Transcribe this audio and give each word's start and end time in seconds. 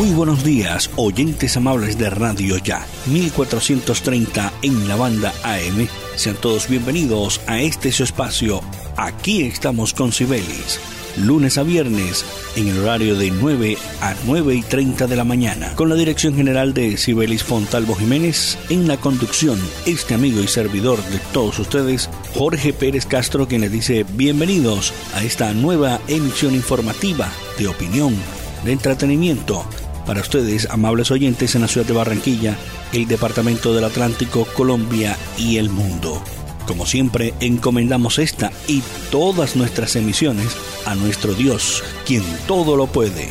Muy 0.00 0.12
buenos 0.12 0.42
días, 0.42 0.90
oyentes 0.96 1.58
amables 1.58 1.98
de 1.98 2.08
Radio 2.08 2.56
Ya, 2.56 2.86
1430 3.04 4.50
en 4.62 4.88
la 4.88 4.96
banda 4.96 5.30
AM 5.44 5.88
sean 6.16 6.36
todos 6.36 6.70
bienvenidos 6.70 7.42
a 7.46 7.60
este 7.60 7.92
su 7.92 8.04
espacio. 8.04 8.62
Aquí 8.96 9.42
estamos 9.42 9.92
con 9.92 10.10
Cibelis, 10.10 10.80
lunes 11.18 11.58
a 11.58 11.64
viernes, 11.64 12.24
en 12.56 12.68
el 12.68 12.78
horario 12.78 13.14
de 13.14 13.30
9 13.30 13.76
a 14.00 14.14
9 14.24 14.54
y 14.54 14.62
30 14.62 15.06
de 15.06 15.16
la 15.16 15.24
mañana, 15.24 15.74
con 15.74 15.90
la 15.90 15.96
dirección 15.96 16.34
general 16.34 16.72
de 16.72 16.96
Cibelis 16.96 17.44
Fontalvo 17.44 17.94
Jiménez, 17.94 18.56
en 18.70 18.88
la 18.88 18.96
conducción, 18.96 19.60
este 19.84 20.14
amigo 20.14 20.40
y 20.40 20.48
servidor 20.48 21.04
de 21.10 21.18
todos 21.34 21.58
ustedes, 21.58 22.08
Jorge 22.32 22.72
Pérez 22.72 23.04
Castro, 23.04 23.46
quien 23.46 23.60
les 23.60 23.70
dice 23.70 24.06
bienvenidos 24.14 24.94
a 25.12 25.22
esta 25.22 25.52
nueva 25.52 26.00
emisión 26.08 26.54
informativa 26.54 27.30
de 27.58 27.68
opinión, 27.68 28.16
de 28.64 28.72
entretenimiento 28.72 29.66
para 30.06 30.20
ustedes, 30.20 30.68
amables 30.70 31.10
oyentes 31.10 31.54
en 31.54 31.62
la 31.62 31.68
ciudad 31.68 31.86
de 31.86 31.94
Barranquilla, 31.94 32.56
el 32.92 33.06
Departamento 33.06 33.74
del 33.74 33.84
Atlántico, 33.84 34.46
Colombia 34.54 35.16
y 35.38 35.58
el 35.58 35.70
mundo. 35.70 36.22
Como 36.66 36.86
siempre, 36.86 37.34
encomendamos 37.40 38.18
esta 38.18 38.52
y 38.68 38.82
todas 39.10 39.56
nuestras 39.56 39.96
emisiones 39.96 40.56
a 40.86 40.94
nuestro 40.94 41.34
Dios, 41.34 41.82
quien 42.06 42.22
todo 42.46 42.76
lo 42.76 42.86
puede. 42.86 43.28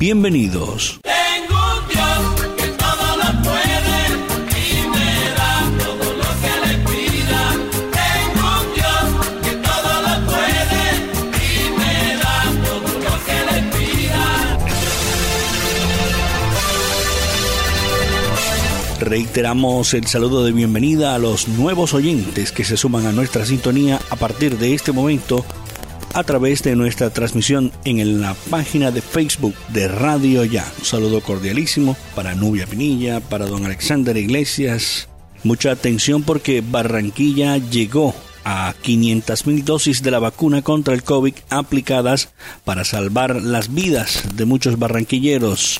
Bienvenidos. 0.00 1.00
Reiteramos 19.08 19.94
el 19.94 20.06
saludo 20.06 20.44
de 20.44 20.52
bienvenida 20.52 21.14
a 21.14 21.18
los 21.18 21.48
nuevos 21.48 21.94
oyentes 21.94 22.52
que 22.52 22.62
se 22.62 22.76
suman 22.76 23.06
a 23.06 23.12
nuestra 23.12 23.46
sintonía 23.46 23.98
a 24.10 24.16
partir 24.16 24.58
de 24.58 24.74
este 24.74 24.92
momento 24.92 25.46
a 26.12 26.24
través 26.24 26.62
de 26.62 26.76
nuestra 26.76 27.08
transmisión 27.08 27.72
en 27.86 28.20
la 28.20 28.34
página 28.50 28.90
de 28.90 29.00
Facebook 29.00 29.54
de 29.70 29.88
Radio 29.88 30.44
Ya. 30.44 30.70
Un 30.78 30.84
saludo 30.84 31.22
cordialísimo 31.22 31.96
para 32.14 32.34
Nubia 32.34 32.66
Pinilla, 32.66 33.20
para 33.20 33.46
don 33.46 33.64
Alexander 33.64 34.14
Iglesias. 34.14 35.08
Mucha 35.42 35.70
atención 35.70 36.22
porque 36.22 36.60
Barranquilla 36.60 37.56
llegó 37.56 38.14
a 38.44 38.74
500.000 38.84 39.64
dosis 39.64 40.02
de 40.02 40.10
la 40.10 40.18
vacuna 40.18 40.60
contra 40.60 40.92
el 40.92 41.02
COVID 41.02 41.34
aplicadas 41.48 42.28
para 42.62 42.84
salvar 42.84 43.36
las 43.36 43.72
vidas 43.72 44.24
de 44.34 44.44
muchos 44.44 44.78
barranquilleros. 44.78 45.78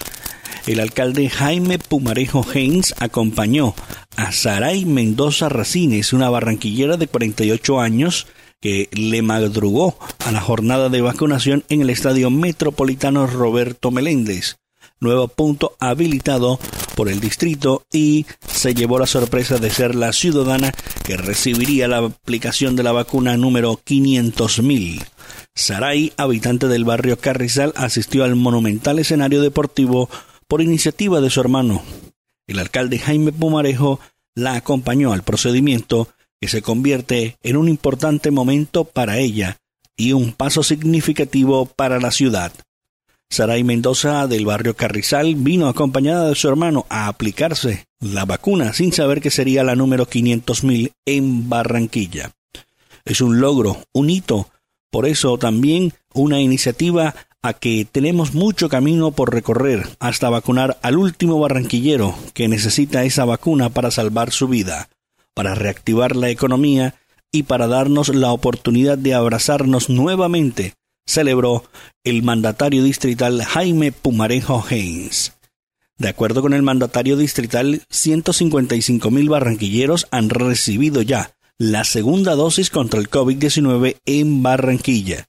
El 0.69 0.81
alcalde 0.81 1.31
Jaime 1.31 1.79
Pumarejo 1.79 2.45
Haynes 2.53 2.95
acompañó 2.99 3.75
a 4.17 4.33
Saray 4.33 4.85
Mendoza 4.85 5.49
Racines, 5.49 6.13
una 6.13 6.29
barranquillera 6.29 6.99
de 6.99 7.07
48 7.07 7.81
años, 7.81 8.27
que 8.61 8.91
le 8.93 9.23
madrugó 9.23 9.99
a 10.27 10.31
la 10.31 10.43
jornada 10.43 10.91
de 10.91 11.01
vacunación 11.01 11.65
en 11.71 11.81
el 11.81 11.89
Estadio 11.89 12.29
Metropolitano 12.29 13.27
Roberto 13.27 13.91
Meléndez, 13.91 14.59
nuevo 15.01 15.29
punto 15.29 15.75
habilitado 15.81 16.61
por 16.95 17.09
el 17.09 17.19
distrito 17.19 17.87
y 17.91 18.27
se 18.47 18.75
llevó 18.75 18.99
la 18.99 19.07
sorpresa 19.07 19.57
de 19.57 19.71
ser 19.71 19.95
la 19.95 20.13
ciudadana 20.13 20.75
que 21.03 21.17
recibiría 21.17 21.89
la 21.89 21.99
aplicación 21.99 22.77
de 22.77 22.83
la 22.83 22.93
vacuna 22.93 23.39
número 23.39 23.81
500.000. 23.87 25.03
Saray, 25.55 26.13
habitante 26.19 26.69
del 26.69 26.85
barrio 26.85 27.19
Carrizal, 27.19 27.73
asistió 27.75 28.25
al 28.25 28.37
monumental 28.37 28.99
escenario 28.99 29.41
deportivo 29.41 30.11
por 30.49 30.63
iniciativa 30.63 31.21
de 31.21 31.31
su 31.31 31.41
hermano. 31.41 31.83
El 32.47 32.59
alcalde 32.59 32.99
Jaime 32.99 33.33
Pumarejo 33.33 34.01
la 34.35 34.55
acompañó 34.55 35.13
al 35.13 35.23
procedimiento 35.23 36.09
que 36.41 36.49
se 36.49 36.63
convierte 36.63 37.37
en 37.43 37.57
un 37.57 37.69
importante 37.69 38.31
momento 38.31 38.85
para 38.85 39.19
ella 39.19 39.59
y 39.97 40.13
un 40.13 40.33
paso 40.33 40.63
significativo 40.63 41.67
para 41.67 42.01
la 42.01 42.11
ciudad. 42.11 42.53
Saray 43.31 43.63
Mendoza 43.63 44.27
del 44.27 44.47
barrio 44.47 44.75
Carrizal 44.75 45.35
vino 45.35 45.69
acompañada 45.69 46.31
de 46.31 46.35
su 46.35 46.49
hermano 46.49 46.87
a 46.89 47.09
aplicarse 47.09 47.87
la 48.01 48.25
vacuna 48.25 48.73
sin 48.73 48.93
saber 48.93 49.21
que 49.21 49.31
sería 49.31 49.65
la 49.65 49.77
número 49.77 50.07
500.000 50.07 50.93
en 51.05 51.49
Barranquilla. 51.49 52.31
Es 53.05 53.21
un 53.21 53.41
logro, 53.41 53.83
un 53.93 54.09
hito, 54.09 54.49
por 54.91 55.07
eso 55.07 55.37
también 55.37 55.93
una 56.15 56.41
iniciativa 56.41 57.15
a 57.43 57.53
que 57.53 57.87
tenemos 57.91 58.35
mucho 58.35 58.69
camino 58.69 59.13
por 59.13 59.33
recorrer 59.33 59.89
hasta 60.01 60.29
vacunar 60.29 60.79
al 60.83 60.97
último 60.97 61.39
barranquillero 61.39 62.17
que 62.35 62.49
necesita 62.49 63.05
esa 63.05 63.25
vacuna 63.25 63.71
para 63.71 63.91
salvar 63.91 64.33
su 64.33 64.49
vida, 64.49 64.89
para 65.35 65.55
reactivar 65.55 66.17
la 66.17 66.31
economía 66.31 66.97
y 67.31 67.45
para 67.45 67.69
darnos 67.69 68.09
la 68.09 68.33
oportunidad 68.33 68.99
de 68.99 69.15
abrazarnos 69.15 69.89
nuevamente, 69.89 70.75
celebró 71.07 71.65
el 72.05 72.23
mandatario 72.23 72.83
distrital 72.83 73.43
Jaime 73.45 73.93
Pumarejo 73.93 74.65
Haynes. 74.69 75.35
De 75.97 76.09
acuerdo 76.09 76.43
con 76.43 76.55
el 76.55 76.63
mandatario 76.63 77.17
distrital, 77.17 77.83
155 77.91 79.11
mil 79.11 79.29
barranquilleros 79.29 80.07
han 80.11 80.31
recibido 80.31 81.03
ya 81.03 81.33
la 81.57 81.85
segunda 81.85 82.35
dosis 82.37 82.71
contra 82.71 83.01
el 83.01 83.11
COVID-19 83.11 83.97
en 84.07 84.43
Barranquilla 84.43 85.29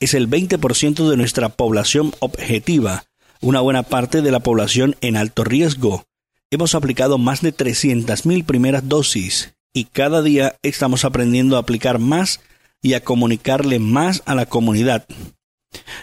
es 0.00 0.14
el 0.14 0.28
20% 0.28 1.08
de 1.08 1.16
nuestra 1.16 1.48
población 1.48 2.12
objetiva, 2.20 3.04
una 3.40 3.60
buena 3.60 3.82
parte 3.82 4.22
de 4.22 4.30
la 4.30 4.40
población 4.40 4.96
en 5.00 5.16
alto 5.16 5.44
riesgo. 5.44 6.04
Hemos 6.50 6.74
aplicado 6.74 7.18
más 7.18 7.42
de 7.42 7.54
300.000 7.54 8.44
primeras 8.44 8.88
dosis 8.88 9.54
y 9.72 9.84
cada 9.84 10.22
día 10.22 10.56
estamos 10.62 11.04
aprendiendo 11.04 11.56
a 11.56 11.60
aplicar 11.60 11.98
más 11.98 12.40
y 12.80 12.94
a 12.94 13.04
comunicarle 13.04 13.78
más 13.78 14.22
a 14.24 14.34
la 14.34 14.46
comunidad. 14.46 15.06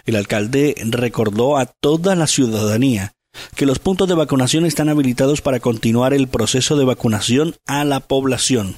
El 0.05 0.15
alcalde 0.15 0.75
recordó 0.85 1.57
a 1.57 1.65
toda 1.65 2.15
la 2.15 2.27
ciudadanía 2.27 3.13
que 3.55 3.65
los 3.65 3.79
puntos 3.79 4.07
de 4.07 4.15
vacunación 4.15 4.65
están 4.65 4.89
habilitados 4.89 5.41
para 5.41 5.59
continuar 5.59 6.13
el 6.13 6.27
proceso 6.27 6.77
de 6.77 6.85
vacunación 6.85 7.55
a 7.65 7.83
la 7.83 8.01
población. 8.01 8.75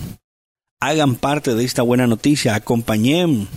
Hagan 0.79 1.16
parte 1.16 1.56
de 1.56 1.63
esta 1.63 1.81
buena 1.81 2.07
noticia, 2.07 2.56
acompañen 2.56 3.47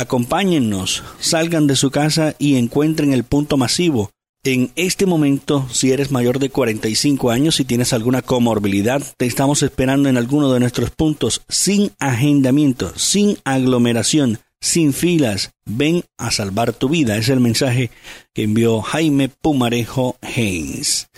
Acompáñennos, 0.00 1.04
salgan 1.20 1.66
de 1.66 1.76
su 1.76 1.90
casa 1.90 2.34
y 2.38 2.56
encuentren 2.56 3.12
el 3.12 3.22
punto 3.22 3.58
masivo. 3.58 4.10
En 4.42 4.72
este 4.74 5.04
momento, 5.04 5.68
si 5.70 5.92
eres 5.92 6.10
mayor 6.10 6.38
de 6.38 6.48
45 6.48 7.30
años 7.30 7.60
y 7.60 7.66
tienes 7.66 7.92
alguna 7.92 8.22
comorbilidad, 8.22 9.02
te 9.18 9.26
estamos 9.26 9.62
esperando 9.62 10.08
en 10.08 10.16
alguno 10.16 10.50
de 10.54 10.58
nuestros 10.58 10.90
puntos 10.90 11.42
sin 11.50 11.92
agendamiento, 11.98 12.94
sin 12.96 13.36
aglomeración, 13.44 14.38
sin 14.58 14.94
filas. 14.94 15.50
Ven 15.66 16.02
a 16.16 16.30
salvar 16.30 16.72
tu 16.72 16.88
vida. 16.88 17.18
Es 17.18 17.28
el 17.28 17.40
mensaje 17.40 17.90
que 18.32 18.44
envió 18.44 18.80
Jaime 18.80 19.28
Pumarejo 19.28 20.16
Haynes. 20.22 21.08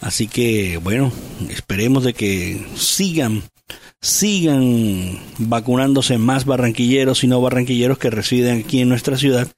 Así 0.00 0.28
que, 0.28 0.78
bueno, 0.78 1.12
esperemos 1.50 2.04
de 2.04 2.14
que 2.14 2.66
sigan 2.74 3.42
sigan 4.04 5.18
vacunándose 5.38 6.18
más 6.18 6.44
barranquilleros 6.44 7.24
y 7.24 7.26
no 7.26 7.40
barranquilleros 7.40 7.96
que 7.96 8.10
residen 8.10 8.60
aquí 8.60 8.82
en 8.82 8.90
nuestra 8.90 9.16
ciudad 9.16 9.48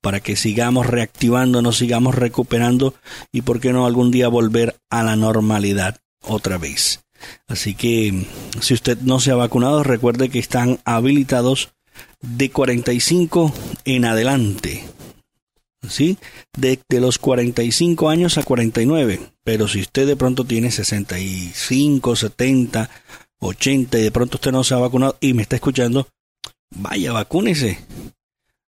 para 0.00 0.20
que 0.20 0.34
sigamos 0.34 0.86
reactivándonos, 0.86 1.76
sigamos 1.76 2.14
recuperando 2.14 2.94
y 3.32 3.42
por 3.42 3.60
qué 3.60 3.74
no 3.74 3.84
algún 3.84 4.10
día 4.10 4.28
volver 4.28 4.76
a 4.88 5.02
la 5.02 5.14
normalidad 5.14 6.00
otra 6.22 6.56
vez. 6.56 7.04
Así 7.48 7.74
que 7.74 8.26
si 8.60 8.72
usted 8.72 8.96
no 9.02 9.20
se 9.20 9.30
ha 9.30 9.34
vacunado, 9.34 9.82
recuerde 9.82 10.30
que 10.30 10.38
están 10.38 10.80
habilitados 10.86 11.74
de 12.22 12.50
45 12.50 13.52
en 13.84 14.06
adelante. 14.06 14.84
¿Sí? 15.86 16.16
De, 16.56 16.78
de 16.88 17.00
los 17.00 17.18
45 17.18 18.08
años 18.08 18.38
a 18.38 18.42
49. 18.42 19.20
Pero 19.44 19.68
si 19.68 19.80
usted 19.80 20.06
de 20.06 20.16
pronto 20.16 20.44
tiene 20.44 20.70
65, 20.70 22.16
70 22.16 22.88
80 23.42 23.98
y 23.98 24.02
de 24.02 24.10
pronto 24.10 24.36
usted 24.36 24.52
no 24.52 24.64
se 24.64 24.74
ha 24.74 24.78
vacunado 24.78 25.16
y 25.20 25.34
me 25.34 25.42
está 25.42 25.56
escuchando, 25.56 26.08
vaya, 26.74 27.12
vacúnese. 27.12 27.78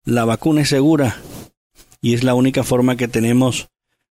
La 0.04 0.26
vacuna 0.26 0.62
es 0.62 0.70
segura 0.70 1.22
y 2.02 2.14
es 2.14 2.24
la 2.24 2.36
única 2.36 2.64
forma 2.64 2.98
que 2.98 3.08
tenemos 3.08 3.70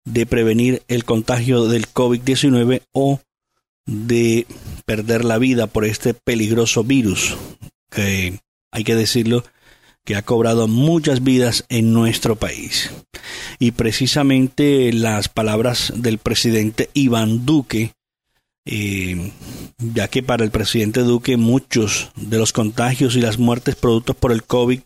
de 0.04 0.26
prevenir 0.26 0.82
el 0.88 1.04
contagio 1.04 1.66
del 1.66 1.86
COVID-19 1.86 2.82
o 2.92 3.20
de 3.86 4.46
perder 4.84 5.24
la 5.24 5.38
vida 5.38 5.66
por 5.66 5.84
este 5.84 6.12
peligroso 6.12 6.84
virus. 6.84 7.36
que 7.90 8.38
hay 8.70 8.84
que 8.84 8.94
decirlo, 8.94 9.44
que 10.04 10.16
ha 10.16 10.22
cobrado 10.22 10.68
muchas 10.68 11.22
vidas 11.22 11.64
en 11.68 11.92
nuestro 11.92 12.36
país. 12.36 12.90
Y 13.58 13.70
precisamente 13.70 14.92
las 14.92 15.28
palabras 15.28 15.92
del 15.96 16.18
presidente 16.18 16.90
Iván 16.92 17.46
Duque, 17.46 17.92
eh, 18.66 19.32
ya 19.78 20.08
que 20.08 20.22
para 20.22 20.44
el 20.44 20.50
presidente 20.50 21.00
Duque 21.00 21.36
muchos 21.36 22.10
de 22.16 22.38
los 22.38 22.52
contagios 22.52 23.16
y 23.16 23.20
las 23.20 23.38
muertes 23.38 23.76
productos 23.76 24.16
por 24.16 24.32
el 24.32 24.44
COVID 24.44 24.80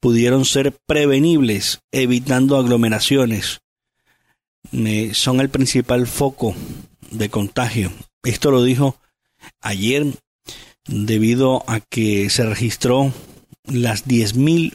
pudieron 0.00 0.44
ser 0.44 0.76
prevenibles, 0.86 1.80
evitando 1.92 2.56
aglomeraciones. 2.56 3.60
son 5.12 5.40
el 5.40 5.48
principal 5.48 6.06
foco 6.06 6.54
de 7.10 7.28
contagio. 7.28 7.92
Esto 8.24 8.50
lo 8.50 8.62
dijo 8.64 8.96
ayer 9.60 10.06
debido 10.86 11.64
a 11.68 11.80
que 11.80 12.28
se 12.30 12.44
registró 12.44 13.12
las 13.64 14.06
10.000, 14.06 14.74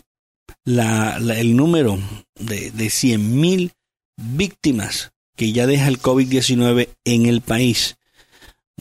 la, 0.64 1.18
el 1.18 1.56
número 1.56 2.00
de, 2.40 2.72
de 2.72 2.86
100.000 2.86 3.72
víctimas 4.16 5.12
que 5.36 5.52
ya 5.52 5.68
deja 5.68 5.88
el 5.88 6.02
COVID-19 6.02 6.90
en 7.06 7.26
el 7.26 7.42
país. 7.42 7.97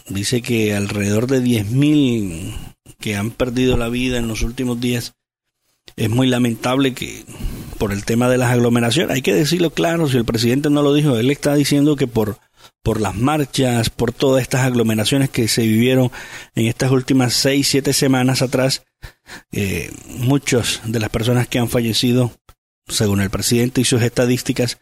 Dice 0.08 0.42
que 0.42 0.74
alrededor 0.74 1.26
de 1.26 1.42
10.000 1.42 2.74
que 2.98 3.16
han 3.16 3.30
perdido 3.30 3.76
la 3.76 3.88
vida 3.88 4.18
en 4.18 4.28
los 4.28 4.42
últimos 4.42 4.80
días. 4.80 5.14
Es 5.96 6.10
muy 6.10 6.26
lamentable 6.26 6.94
que 6.94 7.24
por 7.78 7.92
el 7.92 8.04
tema 8.04 8.28
de 8.28 8.38
las 8.38 8.50
aglomeraciones, 8.50 9.14
hay 9.14 9.22
que 9.22 9.34
decirlo 9.34 9.70
claro, 9.70 10.08
si 10.08 10.16
el 10.16 10.24
presidente 10.24 10.70
no 10.70 10.82
lo 10.82 10.92
dijo, 10.94 11.16
él 11.16 11.30
está 11.30 11.54
diciendo 11.54 11.96
que 11.96 12.06
por 12.06 12.38
por 12.82 13.00
las 13.00 13.16
marchas, 13.16 13.90
por 13.90 14.12
todas 14.12 14.42
estas 14.42 14.62
aglomeraciones 14.62 15.28
que 15.30 15.48
se 15.48 15.62
vivieron 15.62 16.10
en 16.54 16.66
estas 16.66 16.92
últimas 16.92 17.34
seis, 17.34 17.68
siete 17.68 17.92
semanas 17.92 18.42
atrás, 18.42 18.84
eh, 19.50 19.90
muchas 20.06 20.80
de 20.84 21.00
las 21.00 21.10
personas 21.10 21.48
que 21.48 21.58
han 21.58 21.68
fallecido, 21.68 22.30
según 22.86 23.20
el 23.20 23.30
presidente 23.30 23.80
y 23.80 23.84
sus 23.84 24.02
estadísticas, 24.02 24.78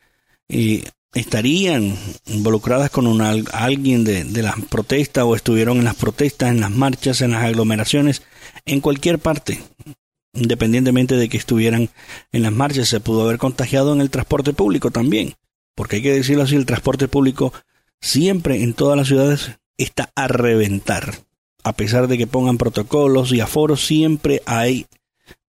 eh, 0.48 0.84
estarían 1.14 1.96
involucradas 2.26 2.90
con 2.90 3.06
una, 3.06 3.34
alguien 3.52 4.04
de, 4.04 4.24
de 4.24 4.42
las 4.42 4.56
protestas 4.68 5.24
o 5.24 5.36
estuvieron 5.36 5.78
en 5.78 5.84
las 5.84 5.94
protestas, 5.94 6.50
en 6.50 6.60
las 6.60 6.70
marchas, 6.70 7.20
en 7.20 7.32
las 7.32 7.44
aglomeraciones, 7.44 8.22
en 8.64 8.80
cualquier 8.80 9.18
parte. 9.18 9.60
Independientemente 10.34 11.16
de 11.16 11.28
que 11.28 11.36
estuvieran 11.36 11.90
en 12.32 12.42
las 12.42 12.52
marchas, 12.52 12.88
se 12.88 13.00
pudo 13.00 13.22
haber 13.22 13.38
contagiado 13.38 13.92
en 13.92 14.00
el 14.00 14.10
transporte 14.10 14.52
público 14.52 14.90
también. 14.90 15.34
Porque 15.76 15.96
hay 15.96 16.02
que 16.02 16.12
decirlo 16.12 16.42
así, 16.42 16.56
el 16.56 16.66
transporte 16.66 17.08
público 17.08 17.52
siempre 18.00 18.62
en 18.62 18.74
todas 18.74 18.96
las 18.96 19.08
ciudades 19.08 19.52
está 19.78 20.10
a 20.14 20.28
reventar. 20.28 21.14
A 21.62 21.72
pesar 21.72 22.08
de 22.08 22.18
que 22.18 22.26
pongan 22.26 22.58
protocolos 22.58 23.32
y 23.32 23.40
aforos, 23.40 23.84
siempre 23.84 24.42
hay 24.44 24.86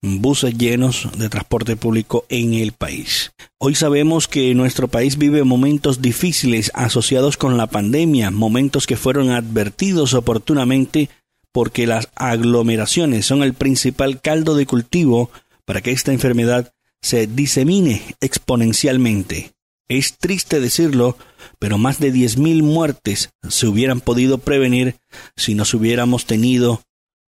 buses 0.06 0.58
llenos 0.58 1.10
de 1.18 1.30
transporte 1.30 1.76
público 1.76 2.26
en 2.30 2.54
el 2.54 2.72
país. 2.72 3.32
Hoy 3.58 3.76
sabemos 3.76 4.28
que 4.28 4.54
nuestro 4.54 4.88
país 4.88 5.18
vive 5.18 5.44
momentos 5.44 6.02
difíciles 6.02 6.72
asociados 6.74 7.38
con 7.38 7.58
la 7.58 7.68
pandemia, 7.68 8.32
momentos 8.32 8.88
que 8.88 8.98
fueron 8.98 9.32
advertidos 9.32 10.14
oportunamente 10.14 11.10
porque 11.52 11.88
las 11.88 12.10
aglomeraciones 12.16 13.26
son 13.26 13.42
el 13.42 13.54
principal 13.54 14.22
caldo 14.22 14.56
de 14.56 14.66
cultivo 14.66 15.32
para 15.66 15.82
que 15.82 15.92
esta 15.92 16.12
enfermedad 16.12 16.74
se 17.02 17.28
disemine 17.28 18.02
exponencialmente. 18.20 19.54
Es 19.88 20.18
triste 20.18 20.60
decirlo, 20.60 21.18
pero 21.60 21.78
más 21.78 22.00
de 22.00 22.12
10.000 22.12 22.64
muertes 22.64 23.30
se 23.48 23.68
hubieran 23.68 24.02
podido 24.02 24.40
prevenir 24.40 24.96
si 25.36 25.54
nos 25.54 25.74
hubiéramos 25.74 26.26
tenido, 26.26 26.82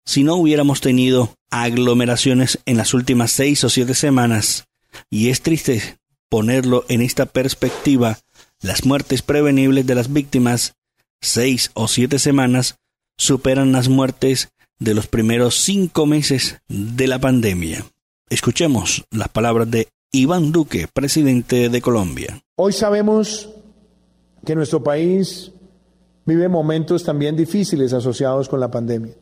si 0.06 0.24
no 0.24 0.36
hubiéramos 0.36 0.80
tenido 0.80 1.34
aglomeraciones 1.50 2.58
en 2.64 2.78
las 2.78 2.94
últimas 2.94 3.32
seis 3.32 3.62
o 3.64 3.68
siete 3.68 3.94
semanas. 3.94 4.66
Y 5.10 5.28
es 5.28 5.42
triste 5.42 5.98
ponerlo 6.30 6.84
en 6.88 7.02
esta 7.02 7.26
perspectiva. 7.26 8.18
Las 8.62 8.86
muertes 8.86 9.20
prevenibles 9.20 9.86
de 9.86 9.94
las 9.94 10.10
víctimas, 10.10 10.74
seis 11.20 11.70
o 11.74 11.88
siete 11.88 12.18
semanas, 12.18 12.76
superan 13.18 13.72
las 13.72 13.88
muertes 13.88 14.48
de 14.78 14.94
los 14.94 15.06
primeros 15.06 15.56
cinco 15.56 16.06
meses 16.06 16.58
de 16.68 17.06
la 17.06 17.18
pandemia. 17.18 17.84
Escuchemos 18.28 19.04
las 19.10 19.28
palabras 19.28 19.70
de 19.70 19.88
Iván 20.12 20.52
Duque, 20.52 20.88
presidente 20.92 21.68
de 21.68 21.80
Colombia. 21.80 22.40
Hoy 22.56 22.72
sabemos 22.72 23.50
que 24.44 24.54
nuestro 24.54 24.82
país 24.82 25.52
vive 26.24 26.48
momentos 26.48 27.04
también 27.04 27.36
difíciles 27.36 27.92
asociados 27.92 28.48
con 28.48 28.60
la 28.60 28.70
pandemia, 28.70 29.14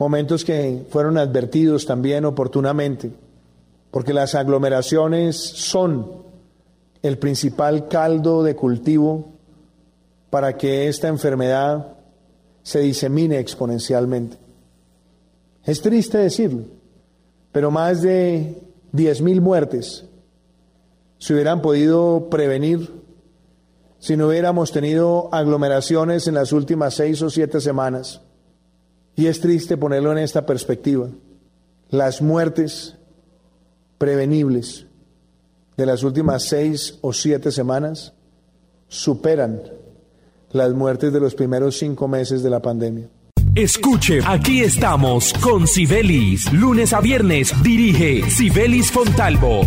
momentos 0.00 0.46
que 0.46 0.86
fueron 0.88 1.18
advertidos 1.18 1.84
también 1.84 2.24
oportunamente, 2.24 3.12
porque 3.90 4.14
las 4.14 4.34
aglomeraciones 4.34 5.36
son 5.36 6.22
el 7.02 7.18
principal 7.18 7.86
caldo 7.86 8.42
de 8.42 8.56
cultivo 8.56 9.28
para 10.30 10.56
que 10.56 10.88
esta 10.88 11.08
enfermedad 11.08 11.98
se 12.62 12.80
disemine 12.80 13.38
exponencialmente. 13.38 14.38
Es 15.64 15.82
triste 15.82 16.16
decirlo, 16.16 16.64
pero 17.52 17.70
más 17.70 18.00
de 18.00 18.58
10.000 18.94 19.40
muertes 19.42 20.06
se 21.18 21.34
hubieran 21.34 21.60
podido 21.60 22.28
prevenir 22.30 22.90
si 23.98 24.16
no 24.16 24.28
hubiéramos 24.28 24.72
tenido 24.72 25.28
aglomeraciones 25.30 26.26
en 26.26 26.34
las 26.36 26.52
últimas 26.52 26.94
seis 26.94 27.20
o 27.20 27.28
siete 27.28 27.60
semanas. 27.60 28.22
Y 29.20 29.26
es 29.26 29.38
triste 29.38 29.76
ponerlo 29.76 30.12
en 30.12 30.16
esta 30.16 30.46
perspectiva. 30.46 31.06
Las 31.90 32.22
muertes 32.22 32.96
prevenibles 33.98 34.86
de 35.76 35.84
las 35.84 36.02
últimas 36.04 36.44
seis 36.44 36.96
o 37.02 37.12
siete 37.12 37.52
semanas 37.52 38.14
superan 38.88 39.60
las 40.52 40.72
muertes 40.72 41.12
de 41.12 41.20
los 41.20 41.34
primeros 41.34 41.76
cinco 41.76 42.08
meses 42.08 42.42
de 42.42 42.48
la 42.48 42.62
pandemia. 42.62 43.10
Escuche, 43.54 44.20
aquí 44.24 44.62
estamos 44.62 45.34
con 45.34 45.66
Sibelis. 45.66 46.50
Lunes 46.54 46.94
a 46.94 47.02
viernes 47.02 47.52
dirige 47.62 48.22
Sibelis 48.30 48.90
Fontalvo 48.90 49.66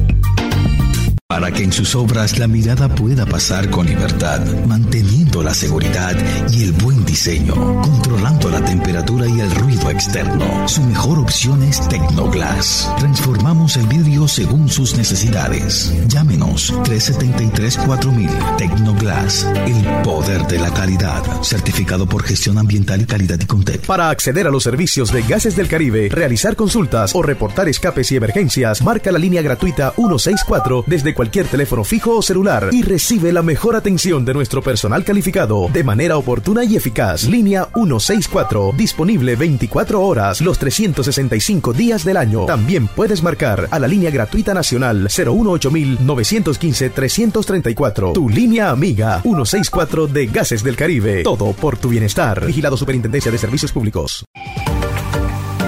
para 1.33 1.51
que 1.51 1.63
en 1.63 1.71
sus 1.71 1.95
obras 1.95 2.38
la 2.38 2.47
mirada 2.47 2.88
pueda 2.94 3.25
pasar 3.25 3.68
con 3.71 3.88
libertad, 3.88 4.39
manteniendo 4.68 5.41
la 5.41 5.56
seguridad 5.56 6.15
y 6.51 6.62
el 6.62 6.74
buen 6.74 7.03
diseño, 7.06 7.56
controlando 7.81 8.51
la 8.51 8.63
temperatura 8.63 9.25
y 9.25 9.39
el 9.39 9.50
ruido 9.56 9.89
externo. 9.89 10.68
Su 10.68 10.83
mejor 10.83 11.18
opción 11.18 11.63
es 11.63 11.89
Tecnoglass. 11.89 12.87
Transformamos 12.99 13.78
el 13.78 13.87
vidrio 13.87 14.28
según 14.28 14.69
sus 14.69 14.95
necesidades. 14.95 15.92
Llámenos 16.07 16.71
373-4000 16.71 18.57
Tecnoglass, 18.57 19.47
el 19.66 20.04
poder 20.04 20.45
de 20.45 20.59
la 20.59 20.71
calidad, 20.71 21.23
certificado 21.42 22.06
por 22.06 22.21
gestión 22.21 22.59
ambiental 22.59 23.02
y 23.02 23.06
calidad 23.06 23.40
y 23.42 23.45
Contec. 23.47 23.87
Para 23.87 24.11
acceder 24.11 24.45
a 24.45 24.52
los 24.52 24.61
servicios 24.61 25.11
de 25.11 25.23
Gases 25.23 25.56
del 25.56 25.68
Caribe, 25.68 26.09
realizar 26.09 26.56
consultas 26.56 27.16
o 27.16 27.23
reportar 27.23 27.68
escapes 27.69 28.11
y 28.11 28.18
emergencias, 28.18 28.83
marca 28.83 29.11
la 29.11 29.18
línea 29.18 29.42
gratuita 29.42 29.94
164 29.95 30.83
desde 30.85 31.16
cualquier 31.16 31.22
cualquier 31.23 31.47
teléfono 31.47 31.85
fijo 31.85 32.18
o 32.18 32.21
celular 32.21 32.68
y 32.73 32.81
recibe 32.81 33.31
la 33.31 33.42
mejor 33.42 33.77
atención 33.77 34.25
de 34.25 34.33
nuestro 34.33 34.61
personal 34.61 35.06
calificado 35.06 35.69
de 35.71 35.81
manera 35.81 36.18
oportuna 36.18 36.65
y 36.65 36.75
eficaz. 36.75 37.23
Línea 37.23 37.69
164, 37.73 38.73
disponible 38.75 39.37
24 39.37 40.01
horas 40.01 40.42
los 40.42 40.59
365 40.59 41.71
días 41.71 42.03
del 42.03 42.18
año. 42.18 42.45
También 42.45 42.87
puedes 42.87 43.23
marcar 43.23 43.69
a 43.71 43.80
la 43.80 43.87
línea 43.87 44.11
gratuita 44.11 44.53
nacional 44.53 45.07
915 45.07 46.89
334 46.89 48.11
Tu 48.11 48.27
línea 48.27 48.69
amiga 48.69 49.21
164 49.21 50.07
de 50.07 50.27
Gases 50.27 50.61
del 50.61 50.75
Caribe. 50.75 51.23
Todo 51.23 51.53
por 51.53 51.77
tu 51.77 51.87
bienestar. 51.87 52.45
Vigilado 52.45 52.75
Superintendencia 52.75 53.31
de 53.31 53.37
Servicios 53.37 53.71
Públicos. 53.71 54.25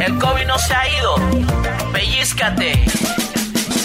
El 0.05 0.17
COVID 0.17 0.47
no 0.47 0.59
se 0.59 0.73
ha 0.73 0.99
ido. 0.99 1.15
Pellízcate. 1.93 2.83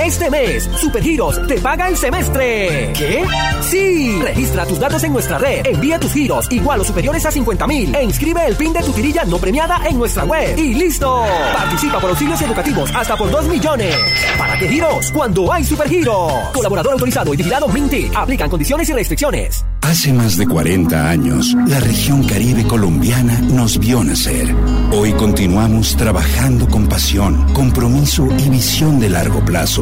Este 0.00 0.30
mes, 0.30 0.68
Supergiros 0.76 1.46
te 1.46 1.60
paga 1.60 1.88
el 1.88 1.96
semestre. 1.96 2.92
¿Qué? 2.94 3.24
Sí. 3.60 4.18
Registra 4.22 4.66
tus 4.66 4.78
datos 4.78 5.04
en 5.04 5.12
nuestra 5.12 5.38
red, 5.38 5.66
envía 5.66 5.98
tus 5.98 6.12
giros 6.12 6.50
igual 6.50 6.80
o 6.80 6.84
superiores 6.84 7.24
a 7.26 7.30
50 7.30 7.66
mil 7.66 7.94
e 7.94 8.02
inscribe 8.02 8.46
el 8.46 8.56
PIN 8.56 8.72
de 8.72 8.80
tu 8.80 8.92
tirilla 8.92 9.24
no 9.24 9.38
premiada 9.38 9.80
en 9.86 9.98
nuestra 9.98 10.24
web. 10.24 10.58
Y 10.58 10.74
listo. 10.74 11.24
Participa 11.52 12.00
por 12.00 12.10
auxilios 12.10 12.40
educativos 12.40 12.90
hasta 12.94 13.16
por 13.16 13.30
2 13.30 13.46
millones. 13.46 13.94
¿Para 14.38 14.58
qué 14.58 14.68
giros? 14.68 15.12
Cuando 15.12 15.52
hay 15.52 15.64
Supergiros. 15.64 16.32
Colaborador 16.52 16.94
autorizado 16.94 17.34
y 17.34 17.36
vigilado 17.36 17.68
Minty. 17.68 18.10
Aplican 18.14 18.48
condiciones 18.48 18.88
y 18.88 18.92
restricciones. 18.92 19.64
Hace 19.82 20.12
más 20.12 20.38
de 20.38 20.46
40 20.46 21.10
años, 21.10 21.54
la 21.66 21.80
región 21.80 22.24
caribe 22.24 22.64
colombiana 22.66 23.40
nos 23.40 23.78
vio 23.78 24.02
nacer. 24.02 24.54
Hoy 24.92 25.12
continuamos 25.12 25.96
trabajando 25.96 26.68
con 26.68 26.86
pasión, 26.86 27.52
compromiso 27.52 28.26
y 28.38 28.48
visión 28.48 29.00
de 29.00 29.10
largo 29.10 29.44
plazo 29.44 29.81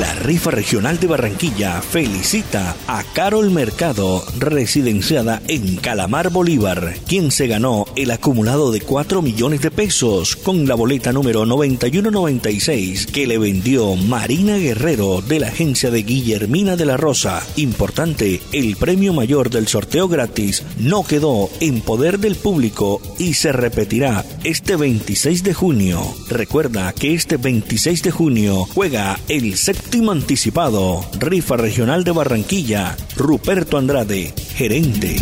La 0.00 0.12
rifa 0.12 0.50
regional 0.50 0.98
de 0.98 1.06
Barranquilla 1.06 1.80
felicita 1.80 2.74
a 2.88 3.04
Carol 3.12 3.52
Mercado, 3.52 4.24
residenciada 4.38 5.40
en 5.46 5.76
Calamar 5.76 6.30
Bolívar, 6.30 6.94
quien 7.06 7.30
se 7.30 7.46
ganó 7.46 7.86
el 7.94 8.10
acumulado 8.10 8.72
de 8.72 8.80
4 8.80 9.22
millones 9.22 9.60
de 9.60 9.70
pesos 9.70 10.34
con 10.34 10.66
la 10.66 10.74
boleta 10.74 11.12
número 11.12 11.46
9196 11.46 13.06
que 13.06 13.28
le 13.28 13.38
vendió 13.38 13.94
Marina 13.94 14.56
Guerrero 14.56 15.22
de 15.22 15.38
la 15.38 15.48
agencia 15.48 15.92
de 15.92 16.02
Guillermina 16.02 16.74
de 16.74 16.86
la 16.86 16.96
Rosa. 16.96 17.40
Importante, 17.54 18.40
el 18.50 18.74
premio 18.74 19.12
mayor 19.12 19.48
del 19.48 19.68
sorteo 19.68 20.08
gratis 20.08 20.64
no 20.76 21.04
quedó 21.04 21.48
en 21.60 21.80
poder 21.80 22.18
del 22.18 22.34
público 22.34 23.00
y 23.20 23.34
se 23.34 23.52
repetirá 23.52 24.24
este 24.42 24.74
26 24.74 25.44
de 25.44 25.54
junio. 25.54 26.02
Recuerda 26.28 26.92
que 26.92 27.14
este 27.14 27.36
26 27.36 28.02
de 28.02 28.10
junio 28.10 28.66
juega 28.74 29.20
el 29.28 29.56
séptimo 29.56 29.83
Séptimo 29.84 30.12
anticipado, 30.12 31.04
Rifa 31.18 31.58
Regional 31.58 32.04
de 32.04 32.10
Barranquilla, 32.10 32.96
Ruperto 33.16 33.76
Andrade, 33.76 34.32
gerente. 34.56 35.16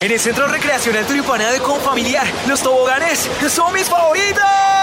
En 0.00 0.12
el 0.12 0.20
Centro 0.20 0.46
Recreacional 0.48 1.06
Turipana 1.06 1.50
de 1.50 1.60
Confamiliar, 1.60 2.26
los 2.46 2.62
toboganes 2.62 3.26
son 3.48 3.72
mis 3.72 3.88
favoritos. 3.88 4.81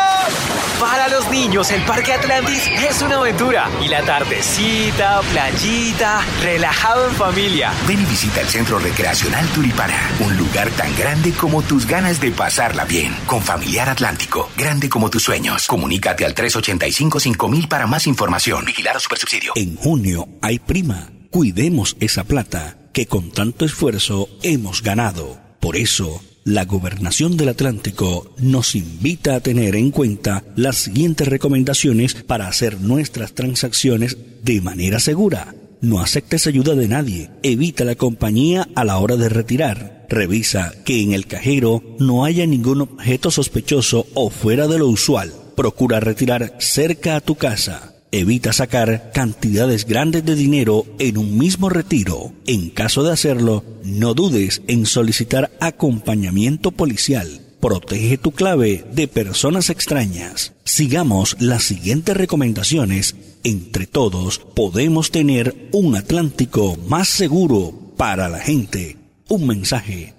Para 0.79 1.09
los 1.09 1.29
niños, 1.29 1.71
el 1.71 1.81
Parque 1.83 2.13
Atlantis 2.13 2.65
es 2.67 3.01
una 3.01 3.17
aventura. 3.17 3.69
Y 3.83 3.89
la 3.89 4.01
tardecita, 4.03 5.19
playita, 5.31 6.21
relajado 6.41 7.09
en 7.09 7.15
familia. 7.15 7.73
Ven 7.85 8.01
y 8.01 8.05
visita 8.05 8.39
el 8.39 8.47
Centro 8.47 8.79
Recreacional 8.79 9.45
Turipana, 9.49 10.09
un 10.21 10.37
lugar 10.37 10.69
tan 10.71 10.95
grande 10.95 11.33
como 11.33 11.61
tus 11.63 11.85
ganas 11.85 12.21
de 12.21 12.31
pasarla 12.31 12.85
bien. 12.85 13.13
Con 13.25 13.41
Familiar 13.41 13.89
Atlántico, 13.89 14.49
grande 14.55 14.87
como 14.87 15.09
tus 15.09 15.23
sueños. 15.23 15.67
Comunícate 15.67 16.25
al 16.25 16.33
385-5000 16.33 17.67
para 17.67 17.85
más 17.85 18.07
información. 18.07 18.63
Vigilar 18.63 18.95
a 18.95 18.99
Supersubsidio. 19.01 19.51
En 19.55 19.75
junio 19.75 20.29
hay 20.41 20.59
prima. 20.59 21.09
Cuidemos 21.29 21.97
esa 21.99 22.23
plata 22.23 22.77
que 22.93 23.05
con 23.05 23.31
tanto 23.31 23.65
esfuerzo 23.65 24.29
hemos 24.43 24.81
ganado. 24.81 25.39
Por 25.59 25.75
eso, 25.75 26.21
la 26.49 26.65
Gobernación 26.65 27.37
del 27.37 27.49
Atlántico 27.49 28.33
nos 28.39 28.75
invita 28.75 29.35
a 29.35 29.39
tener 29.39 29.75
en 29.75 29.91
cuenta 29.91 30.43
las 30.55 30.77
siguientes 30.77 31.27
recomendaciones 31.27 32.15
para 32.15 32.47
hacer 32.47 32.81
nuestras 32.81 33.33
transacciones 33.33 34.17
de 34.43 34.59
manera 34.59 34.99
segura. 34.99 35.53
No 35.81 36.01
aceptes 36.01 36.47
ayuda 36.47 36.73
de 36.73 36.87
nadie. 36.87 37.29
Evita 37.43 37.85
la 37.85 37.95
compañía 37.95 38.67
a 38.75 38.83
la 38.83 38.97
hora 38.97 39.15
de 39.15 39.29
retirar. 39.29 40.07
Revisa 40.09 40.73
que 40.83 41.01
en 41.03 41.13
el 41.13 41.27
cajero 41.27 41.83
no 41.99 42.25
haya 42.25 42.47
ningún 42.47 42.81
objeto 42.81 43.29
sospechoso 43.29 44.07
o 44.15 44.31
fuera 44.31 44.67
de 44.67 44.79
lo 44.79 44.87
usual. 44.87 45.31
Procura 45.55 45.99
retirar 45.99 46.55
cerca 46.57 47.15
a 47.15 47.21
tu 47.21 47.35
casa. 47.35 47.93
Evita 48.11 48.53
sacar 48.53 49.11
cantidades 49.13 49.85
grandes 49.85 50.25
de 50.25 50.33
dinero 50.33 50.85
en 50.97 51.17
un 51.17 51.37
mismo 51.37 51.69
retiro. 51.69 52.33
En 52.47 52.71
caso 52.71 53.03
de 53.03 53.11
hacerlo, 53.13 53.63
no 53.83 54.15
dudes 54.15 54.63
en 54.67 54.87
solicitar 54.87 55.51
acompañamiento 55.59 56.71
policial. 56.71 57.41
Protege 57.59 58.17
tu 58.17 58.31
clave 58.31 58.83
de 58.91 59.07
personas 59.07 59.69
extrañas. 59.69 60.53
Sigamos 60.63 61.35
las 61.39 61.63
siguientes 61.63 62.17
recomendaciones. 62.17 63.15
Entre 63.43 63.85
todos 63.85 64.39
podemos 64.39 65.11
tener 65.11 65.69
un 65.71 65.95
Atlántico 65.95 66.77
más 66.87 67.09
seguro 67.09 67.93
para 67.95 68.27
la 68.27 68.39
gente. 68.39 68.97
Un 69.27 69.45
mensaje 69.45 70.15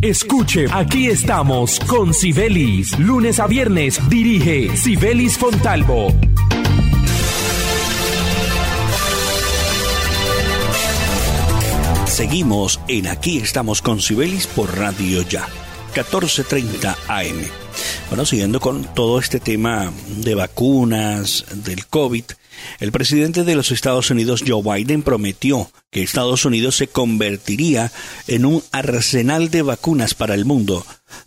Escuche, 0.00 0.66
aquí 0.72 1.08
estamos 1.08 1.80
con 1.80 2.14
Sibelis. 2.14 2.96
Lunes 3.00 3.40
a 3.40 3.48
viernes 3.48 3.98
dirige 4.08 4.76
Sibelis 4.76 5.36
Fontalvo. 5.36 6.14
Seguimos 12.06 12.78
en 12.86 13.08
Aquí 13.08 13.38
estamos 13.38 13.82
con 13.82 14.00
Sibelis 14.00 14.46
por 14.46 14.78
Radio 14.78 15.22
Ya, 15.22 15.48
14:30 15.96 16.96
AM. 17.08 17.44
Bueno, 18.08 18.24
siguiendo 18.24 18.60
con 18.60 18.84
todo 18.94 19.18
este 19.18 19.40
tema 19.40 19.92
de 20.18 20.36
vacunas, 20.36 21.44
del 21.64 21.86
COVID, 21.86 22.24
el 22.80 22.92
presidente 22.92 23.44
de 23.44 23.54
los 23.54 23.70
Estados 23.70 24.10
Unidos, 24.10 24.44
Joe 24.46 24.62
Biden, 24.62 25.02
prometió 25.02 25.70
que 25.90 26.02
Estados 26.02 26.44
Unidos 26.44 26.76
se 26.76 26.88
convertiría 26.88 27.92
en 28.26 28.44
un 28.44 28.62
arsenal 28.72 29.50
de 29.50 29.62
vacunas 29.62 30.14
para 30.14 30.34
el 30.34 30.44
mundo. 30.44 30.84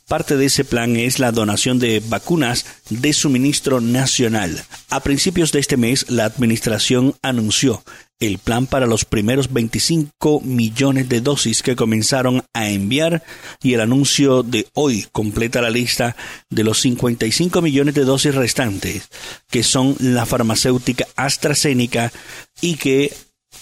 Parte 0.07 0.37
de 0.37 0.45
ese 0.45 0.63
plan 0.63 0.95
es 0.95 1.19
la 1.19 1.31
donación 1.31 1.79
de 1.79 2.01
vacunas 2.05 2.65
de 2.89 3.13
suministro 3.13 3.81
nacional. 3.81 4.63
A 4.89 4.99
principios 4.99 5.51
de 5.51 5.59
este 5.59 5.77
mes, 5.77 6.09
la 6.09 6.25
administración 6.25 7.15
anunció 7.21 7.83
el 8.21 8.37
plan 8.37 8.67
para 8.67 8.85
los 8.85 9.03
primeros 9.03 9.51
25 9.51 10.41
millones 10.41 11.09
de 11.09 11.19
dosis 11.19 11.61
que 11.61 11.75
comenzaron 11.75 12.43
a 12.53 12.69
enviar 12.69 13.23
y 13.61 13.73
el 13.73 13.81
anuncio 13.81 14.43
de 14.43 14.67
hoy 14.73 15.07
completa 15.11 15.61
la 15.61 15.71
lista 15.71 16.15
de 16.49 16.63
los 16.63 16.79
55 16.79 17.61
millones 17.61 17.95
de 17.95 18.05
dosis 18.05 18.35
restantes, 18.35 19.09
que 19.49 19.63
son 19.63 19.97
la 19.99 20.25
farmacéutica 20.25 21.07
AstraZeneca 21.15 22.13
y 22.61 22.75
que 22.75 23.11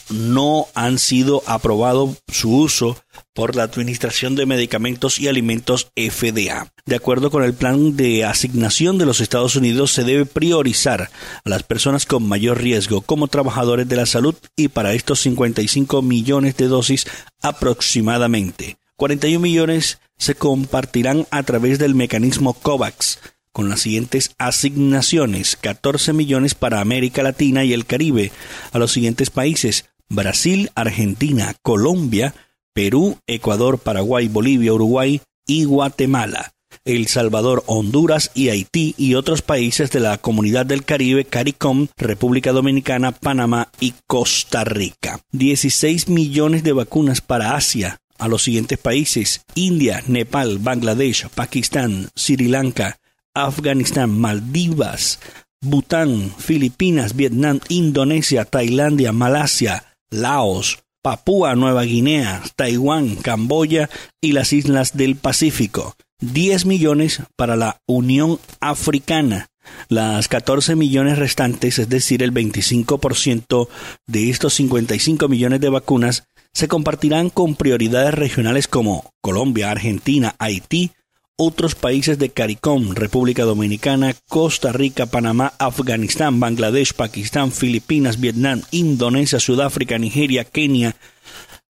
no 0.09 0.67
han 0.75 0.99
sido 0.99 1.41
aprobado 1.45 2.15
su 2.27 2.55
uso 2.55 2.97
por 3.39 3.55
la 3.55 3.63
Administración 3.63 4.36
de 4.36 4.46
Medicamentos 4.46 5.17
y 5.17 5.29
Alimentos 5.29 5.93
FDA. 5.96 6.74
De 6.86 6.98
acuerdo 6.98 7.31
con 7.31 7.41
el 7.41 7.53
plan 7.53 7.96
de 7.96 8.25
asignación 8.25 8.98
de 8.98 9.05
los 9.05 9.22
Estados 9.22 9.55
Unidos, 9.55 9.93
se 9.93 10.03
debe 10.03 10.25
priorizar 10.25 11.03
a 11.46 11.50
las 11.50 11.63
personas 11.63 12.05
con 12.05 12.27
mayor 12.27 12.62
riesgo 12.62 13.00
como 13.00 13.29
trabajadores 13.29 13.88
de 13.88 13.96
la 13.96 14.05
salud 14.05 14.36
y 14.58 14.67
para 14.67 14.91
estos 14.91 15.22
55 15.22 16.01
millones 16.01 16.58
de 16.58 16.67
dosis 16.67 17.08
aproximadamente. 17.41 18.75
41 18.98 19.39
millones 19.39 20.00
se 20.17 20.36
compartirán 20.36 21.25
a 21.31 21.43
través 21.43 21.79
del 21.79 21.96
mecanismo 21.96 22.53
COVAX 22.55 23.19
con 23.53 23.69
las 23.69 23.79
siguientes 23.79 24.31
asignaciones 24.38 25.55
14 25.55 26.12
millones 26.12 26.55
para 26.55 26.81
América 26.81 27.24
Latina 27.24 27.63
y 27.63 27.72
el 27.72 27.86
Caribe 27.86 28.34
a 28.74 28.79
los 28.79 28.91
siguientes 28.91 29.29
países 29.29 29.86
Brasil, 30.10 30.72
Argentina, 30.75 31.55
Colombia, 31.62 32.34
Perú, 32.79 33.17
Ecuador, 33.27 33.77
Paraguay, 33.77 34.29
Bolivia, 34.29 34.71
Uruguay 34.71 35.19
y 35.45 35.65
Guatemala. 35.65 36.53
El 36.86 37.07
Salvador, 37.07 37.62
Honduras 37.65 38.31
y 38.33 38.48
Haití 38.48 38.95
y 38.98 39.15
otros 39.15 39.41
países 39.41 39.91
de 39.91 40.00
la 40.00 40.17
Comunidad 40.17 40.65
del 40.65 40.86
Caribe, 40.86 41.25
CARICOM, 41.25 41.88
República 41.98 42.53
Dominicana, 42.53 43.12
Panamá 43.12 43.67
y 43.81 43.95
Costa 44.07 44.63
Rica. 44.63 45.19
16 45.33 46.07
millones 46.07 46.63
de 46.63 46.71
vacunas 46.71 47.19
para 47.19 47.57
Asia 47.57 48.00
a 48.17 48.29
los 48.29 48.43
siguientes 48.43 48.77
países: 48.77 49.41
India, 49.55 50.01
Nepal, 50.07 50.59
Bangladesh, 50.59 51.27
Pakistán, 51.36 52.07
Sri 52.15 52.48
Lanka, 52.48 52.98
Afganistán, 53.33 54.17
Maldivas, 54.17 55.19
Bután, 55.59 56.33
Filipinas, 56.38 57.17
Vietnam, 57.17 57.59
Indonesia, 57.67 58.45
Tailandia, 58.45 59.12
Malasia, 59.12 59.83
Laos, 60.12 60.79
Papúa 61.09 61.55
Nueva 61.55 61.81
Guinea, 61.85 62.43
Taiwán, 62.55 63.15
Camboya 63.15 63.89
y 64.21 64.33
las 64.33 64.53
islas 64.53 64.95
del 64.95 65.15
Pacífico. 65.15 65.95
10 66.21 66.67
millones 66.67 67.23
para 67.35 67.55
la 67.55 67.81
Unión 67.87 68.37
Africana. 68.59 69.47
Las 69.87 70.27
14 70.27 70.75
millones 70.75 71.17
restantes, 71.17 71.79
es 71.79 71.89
decir, 71.89 72.21
el 72.21 72.31
25% 72.31 73.69
de 74.05 74.29
estos 74.29 74.53
55 74.53 75.27
millones 75.27 75.61
de 75.61 75.69
vacunas, 75.69 76.25
se 76.53 76.67
compartirán 76.67 77.31
con 77.31 77.55
prioridades 77.55 78.13
regionales 78.13 78.67
como 78.67 79.11
Colombia, 79.19 79.71
Argentina, 79.71 80.35
Haití, 80.37 80.91
otros 81.39 81.74
países 81.74 82.19
de 82.19 82.29
CARICOM, 82.29 82.91
República 82.96 83.46
Dominicana, 83.46 84.13
Costa 84.27 84.74
Rica, 84.74 85.05
Panamá, 85.05 85.53
Afganistán, 85.58 86.41
Bangladesh, 86.41 86.93
Pakistán, 86.93 87.53
Filipinas, 87.53 88.19
Vietnam, 88.19 88.62
Indonesia, 88.72 89.39
Sudáfrica, 89.39 89.98
Nigeria, 89.98 90.43
Kenia, 90.43 90.98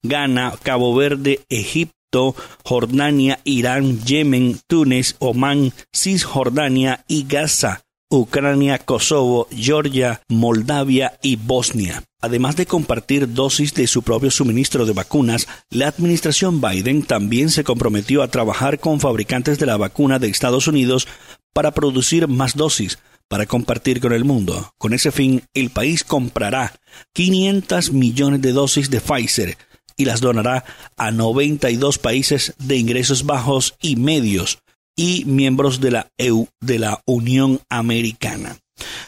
Ghana, 0.02 0.56
Cabo 0.64 0.96
Verde, 0.96 1.42
Egipto, 1.50 2.36
Jordania, 2.66 3.40
Irán, 3.44 4.04
Yemen, 4.04 4.60
Túnez, 4.66 5.16
Omán, 5.20 5.72
Cisjordania 5.94 7.06
y 7.08 7.28
Gaza. 7.28 7.84
Ucrania, 8.12 8.80
Kosovo, 8.80 9.48
Georgia, 9.51 10.22
Moldavia 10.30 11.20
y 11.22 11.36
Bosnia. 11.36 12.04
Además 12.22 12.56
de 12.56 12.66
compartir 12.66 13.34
dosis 13.34 13.75
de 13.75 13.86
su 13.86 14.01
propio 14.01 14.32
suministro 14.32 14.88
de 14.88 14.94
vacunas, 14.94 15.48
la 15.70 15.88
administración 15.88 16.60
Biden 16.60 17.04
también 17.04 17.51
se 17.51 17.63
comprometió 17.63 18.24
a 18.24 18.28
trabajar 18.28 18.80
con 18.80 19.00
fabricantes 19.00 19.60
de 19.60 19.68
la 19.68 19.78
vacuna 19.78 20.18
de 20.18 20.28
Estados 20.28 20.68
Unidos 20.68 21.08
para 21.54 21.72
producir 21.72 22.28
más 22.28 22.56
dosis 22.56 22.98
para 23.28 23.46
compartir 23.46 24.01
con 24.01 24.12
el 24.12 24.25
mundo. 24.25 24.74
Con 24.80 24.94
ese 24.94 25.12
fin, 25.12 25.44
el 25.54 25.70
país 25.70 26.04
comprará 26.04 26.74
500 27.13 27.94
millones 27.94 28.42
de 28.42 28.54
dosis 28.54 28.89
de 28.89 29.01
Pfizer 29.01 29.56
y 29.96 30.06
las 30.06 30.20
donará 30.20 30.66
a 30.98 31.12
92 31.12 32.00
países 32.00 32.56
de 32.58 32.78
ingresos 32.78 33.25
bajos 33.25 33.75
y 33.82 33.98
medios 33.98 34.58
y 35.00 35.24
miembros 35.24 35.79
de 35.79 35.91
la 35.91 36.12
EU, 36.18 36.50
de 36.60 36.77
la 36.77 37.01
Unión 37.06 37.62
Americana. 37.70 38.58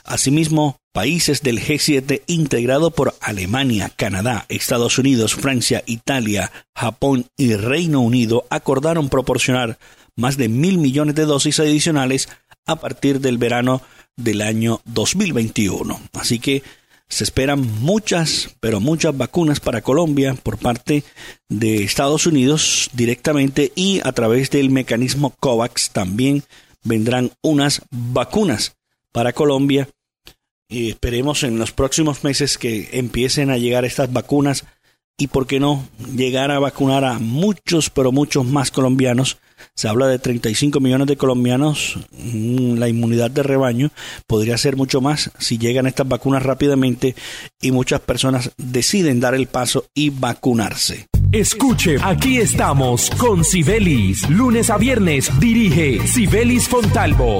Asimismo, 0.05 0.77
países 0.93 1.41
del 1.41 1.59
G7 1.59 2.21
integrado 2.27 2.91
por 2.91 3.13
Alemania, 3.19 3.91
Canadá, 3.93 4.45
Estados 4.47 4.97
Unidos, 4.97 5.35
Francia, 5.35 5.83
Italia, 5.85 6.49
Japón 6.73 7.25
y 7.35 7.55
Reino 7.55 7.99
Unido 7.99 8.45
acordaron 8.49 9.09
proporcionar 9.09 9.79
más 10.15 10.37
de 10.37 10.47
mil 10.47 10.77
millones 10.77 11.15
de 11.15 11.25
dosis 11.25 11.59
adicionales 11.59 12.29
a 12.65 12.77
partir 12.77 13.19
del 13.19 13.37
verano 13.37 13.81
del 14.15 14.41
año 14.43 14.79
2021. 14.85 15.99
Así 16.13 16.39
que 16.39 16.63
se 17.11 17.25
esperan 17.25 17.59
muchas, 17.81 18.55
pero 18.61 18.79
muchas 18.79 19.15
vacunas 19.17 19.59
para 19.59 19.81
Colombia 19.81 20.33
por 20.41 20.57
parte 20.57 21.03
de 21.49 21.83
Estados 21.83 22.25
Unidos 22.25 22.89
directamente 22.93 23.73
y 23.75 23.99
a 24.05 24.13
través 24.13 24.49
del 24.49 24.69
mecanismo 24.69 25.35
COVAX 25.41 25.89
también 25.89 26.43
vendrán 26.85 27.31
unas 27.41 27.81
vacunas 27.91 28.77
para 29.11 29.33
Colombia. 29.33 29.89
Y 30.69 30.91
esperemos 30.91 31.43
en 31.43 31.59
los 31.59 31.73
próximos 31.73 32.23
meses 32.23 32.57
que 32.57 32.87
empiecen 32.93 33.49
a 33.49 33.57
llegar 33.57 33.83
estas 33.83 34.13
vacunas 34.13 34.63
y, 35.17 35.27
por 35.27 35.47
qué 35.47 35.59
no, 35.59 35.85
llegar 36.15 36.49
a 36.49 36.59
vacunar 36.59 37.03
a 37.03 37.19
muchos, 37.19 37.89
pero 37.89 38.13
muchos 38.13 38.45
más 38.45 38.71
colombianos 38.71 39.37
se 39.75 39.87
habla 39.87 40.07
de 40.07 40.19
35 40.19 40.79
millones 40.79 41.07
de 41.07 41.17
colombianos, 41.17 41.97
mm, 42.11 42.75
la 42.75 42.89
inmunidad 42.89 43.31
de 43.31 43.43
rebaño 43.43 43.91
podría 44.27 44.57
ser 44.57 44.75
mucho 44.75 45.01
más 45.01 45.31
si 45.39 45.57
llegan 45.57 45.87
estas 45.87 46.07
vacunas 46.07 46.43
rápidamente 46.43 47.15
y 47.61 47.71
muchas 47.71 48.01
personas 48.01 48.51
deciden 48.57 49.19
dar 49.19 49.35
el 49.35 49.47
paso 49.47 49.85
y 49.93 50.09
vacunarse. 50.09 51.07
Escuche, 51.31 51.95
aquí 52.03 52.37
estamos 52.37 53.09
con 53.11 53.45
Sibelis. 53.45 54.29
Lunes 54.29 54.69
a 54.69 54.77
viernes 54.77 55.31
dirige 55.39 56.05
Sibelis 56.05 56.67
Fontalvo 56.67 57.39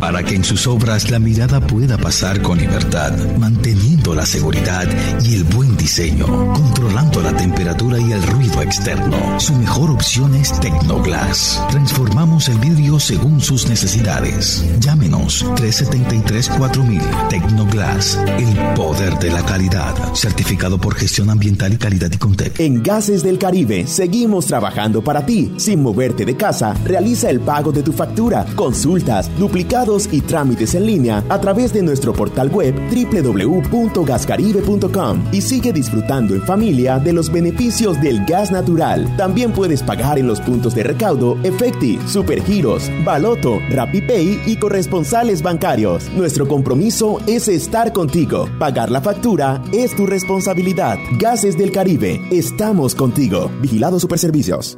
para 0.00 0.24
que 0.24 0.34
en 0.34 0.42
sus 0.42 0.66
obras 0.66 1.10
la 1.10 1.18
mirada 1.18 1.60
pueda 1.60 1.98
pasar 1.98 2.40
con 2.40 2.56
libertad, 2.56 3.12
manteniendo 3.38 4.14
la 4.14 4.24
seguridad 4.24 4.88
y 5.22 5.34
el 5.34 5.44
buen 5.44 5.76
diseño, 5.76 6.26
controlando 6.54 7.20
la 7.20 7.36
temperatura 7.36 8.00
y 8.00 8.10
el 8.10 8.22
ruido 8.22 8.62
externo. 8.62 9.38
Su 9.38 9.54
mejor 9.54 9.90
opción 9.90 10.34
es 10.34 10.58
Tecnoglass. 10.58 11.62
Transformamos 11.70 12.48
el 12.48 12.58
vidrio 12.58 12.98
según 12.98 13.42
sus 13.42 13.68
necesidades. 13.68 14.64
Llámenos 14.80 15.44
373-4000 15.56 17.28
Tecnoglass, 17.28 18.18
el 18.38 18.74
poder 18.74 19.18
de 19.18 19.30
la 19.30 19.44
calidad. 19.44 19.94
Certificado 20.14 20.78
por 20.78 20.94
gestión 20.94 21.28
ambiental 21.28 21.74
y 21.74 21.76
calidad 21.76 22.10
y 22.10 22.16
Contec. 22.16 22.58
En 22.58 22.82
Gases 22.82 23.22
del 23.22 23.38
Caribe 23.38 23.86
seguimos 23.86 24.46
trabajando 24.46 25.04
para 25.04 25.26
ti. 25.26 25.52
Sin 25.58 25.82
moverte 25.82 26.24
de 26.24 26.38
casa, 26.38 26.72
realiza 26.86 27.28
el 27.28 27.40
pago 27.40 27.70
de 27.70 27.82
tu 27.82 27.92
factura, 27.92 28.46
consultas, 28.56 29.30
duplicados 29.38 29.89
y 30.12 30.20
trámites 30.20 30.76
en 30.76 30.86
línea 30.86 31.24
a 31.28 31.40
través 31.40 31.72
de 31.72 31.82
nuestro 31.82 32.12
portal 32.12 32.48
web 32.50 32.72
www.gascaribe.com 32.90 35.24
y 35.32 35.42
sigue 35.42 35.72
disfrutando 35.72 36.34
en 36.34 36.42
familia 36.42 37.00
de 37.00 37.12
los 37.12 37.32
beneficios 37.32 38.00
del 38.00 38.24
gas 38.24 38.52
natural. 38.52 39.16
También 39.16 39.50
puedes 39.52 39.82
pagar 39.82 40.16
en 40.18 40.28
los 40.28 40.40
puntos 40.40 40.76
de 40.76 40.84
recaudo 40.84 41.36
Efecti, 41.42 41.98
Supergiros, 42.06 42.88
Baloto, 43.04 43.58
RappiPay 43.70 44.42
y 44.46 44.54
corresponsales 44.56 45.42
bancarios. 45.42 46.08
Nuestro 46.12 46.46
compromiso 46.46 47.18
es 47.26 47.48
estar 47.48 47.92
contigo. 47.92 48.48
Pagar 48.60 48.92
la 48.92 49.00
factura 49.00 49.60
es 49.72 49.96
tu 49.96 50.06
responsabilidad. 50.06 50.96
Gases 51.18 51.58
del 51.58 51.72
Caribe, 51.72 52.20
estamos 52.30 52.94
contigo. 52.94 53.50
Vigilado 53.60 53.98
Superservicios. 53.98 54.76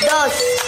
Dos. 0.00 0.67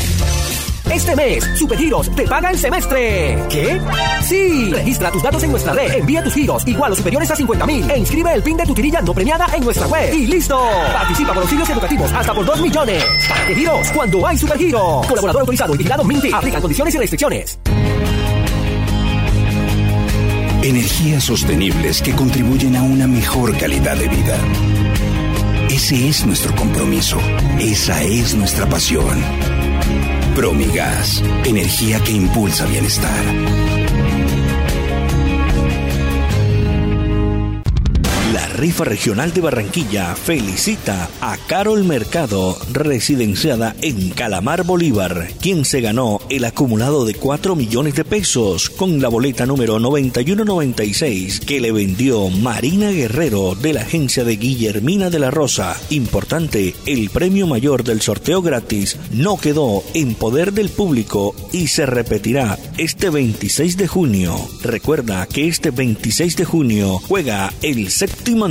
Este 0.93 1.15
mes, 1.15 1.49
Supergiros 1.57 2.13
te 2.13 2.27
paga 2.27 2.49
el 2.49 2.57
semestre. 2.57 3.41
¿Qué? 3.49 3.79
Sí. 4.23 4.71
Registra 4.71 5.09
tus 5.09 5.23
datos 5.23 5.41
en 5.43 5.51
nuestra 5.51 5.71
red, 5.71 5.93
envía 5.93 6.21
tus 6.21 6.33
giros 6.33 6.67
igual 6.67 6.91
o 6.91 6.95
superiores 6.95 7.31
a 7.31 7.35
50 7.35 7.65
mil 7.65 7.89
e 7.89 7.97
inscribe 7.97 8.33
el 8.33 8.43
PIN 8.43 8.57
de 8.57 8.65
tu 8.65 8.73
tirilla 8.73 9.01
no 9.01 9.13
premiada 9.13 9.47
en 9.55 9.63
nuestra 9.63 9.87
web. 9.87 10.13
Y 10.13 10.27
listo. 10.27 10.59
Participa 10.93 11.33
por 11.33 11.43
auxilios 11.43 11.69
educativos 11.69 12.11
hasta 12.11 12.33
por 12.33 12.45
2 12.45 12.61
millones. 12.61 13.03
¿Para? 13.29 13.91
Cuando 13.95 14.27
hay 14.27 14.37
Supergiros. 14.37 15.07
Colaborador 15.07 15.41
autorizado 15.41 15.75
y 15.75 15.77
vigilado 15.77 16.03
Minty. 16.03 16.31
Aplican 16.33 16.61
condiciones 16.61 16.93
y 16.95 16.97
restricciones. 16.97 17.59
Energías 20.61 21.23
sostenibles 21.23 22.01
que 22.01 22.13
contribuyen 22.13 22.75
a 22.75 22.83
una 22.83 23.07
mejor 23.07 23.57
calidad 23.57 23.95
de 23.95 24.07
vida. 24.09 24.37
Ese 25.69 26.09
es 26.09 26.25
nuestro 26.25 26.53
compromiso. 26.55 27.17
Esa 27.59 28.03
es 28.03 28.35
nuestra 28.35 28.67
pasión. 28.67 29.50
Promigas, 30.35 31.21
energía 31.43 31.99
que 32.03 32.11
impulsa 32.11 32.65
bienestar. 32.65 33.60
Rifa 38.61 38.83
regional 38.83 39.33
de 39.33 39.41
Barranquilla 39.41 40.15
felicita 40.15 41.09
a 41.19 41.35
Carol 41.47 41.83
Mercado, 41.83 42.55
residenciada 42.71 43.75
en 43.81 44.11
Calamar 44.11 44.63
Bolívar, 44.63 45.29
quien 45.41 45.65
se 45.65 45.81
ganó 45.81 46.19
el 46.29 46.45
acumulado 46.45 47.03
de 47.03 47.15
4 47.15 47.55
millones 47.55 47.95
de 47.95 48.05
pesos 48.05 48.69
con 48.69 49.01
la 49.01 49.09
boleta 49.09 49.47
número 49.47 49.79
9196 49.79 51.39
que 51.39 51.59
le 51.59 51.71
vendió 51.71 52.29
Marina 52.29 52.91
Guerrero 52.91 53.55
de 53.55 53.73
la 53.73 53.81
agencia 53.81 54.23
de 54.23 54.35
Guillermina 54.35 55.09
de 55.09 55.17
la 55.17 55.31
Rosa. 55.31 55.75
Importante, 55.89 56.75
el 56.85 57.09
premio 57.09 57.47
mayor 57.47 57.83
del 57.83 58.01
sorteo 58.01 58.43
gratis 58.43 58.95
no 59.11 59.37
quedó 59.37 59.83
en 59.95 60.13
poder 60.13 60.53
del 60.53 60.69
público 60.69 61.33
y 61.51 61.65
se 61.65 61.87
repetirá 61.87 62.59
este 62.77 63.09
26 63.09 63.75
de 63.77 63.87
junio. 63.87 64.35
Recuerda 64.61 65.25
que 65.25 65.47
este 65.47 65.71
26 65.71 66.35
de 66.35 66.45
junio 66.45 66.99
juega 67.07 67.51
el 67.63 67.89
séptimo 67.89 68.50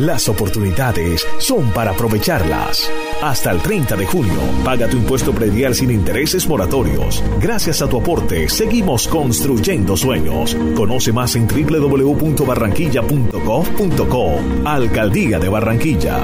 Las 0.00 0.28
oportunidades 0.28 1.26
son 1.38 1.72
para 1.72 1.90
aprovecharlas. 1.90 2.88
Hasta 3.20 3.50
el 3.50 3.60
30 3.60 3.96
de 3.96 4.06
junio, 4.06 4.38
paga 4.64 4.88
tu 4.88 4.96
impuesto 4.96 5.32
predial 5.32 5.74
sin 5.74 5.90
intereses 5.90 6.48
moratorios. 6.48 7.20
Gracias 7.40 7.82
a 7.82 7.88
tu 7.88 7.98
aporte, 7.98 8.48
seguimos 8.48 9.08
construyendo 9.08 9.96
sueños. 9.96 10.56
Conoce 10.76 11.12
más 11.12 11.34
en 11.34 11.48
www.barranquilla.gov.co. 11.48 14.34
Alcaldía 14.64 15.40
de 15.40 15.48
Barranquilla. 15.48 16.22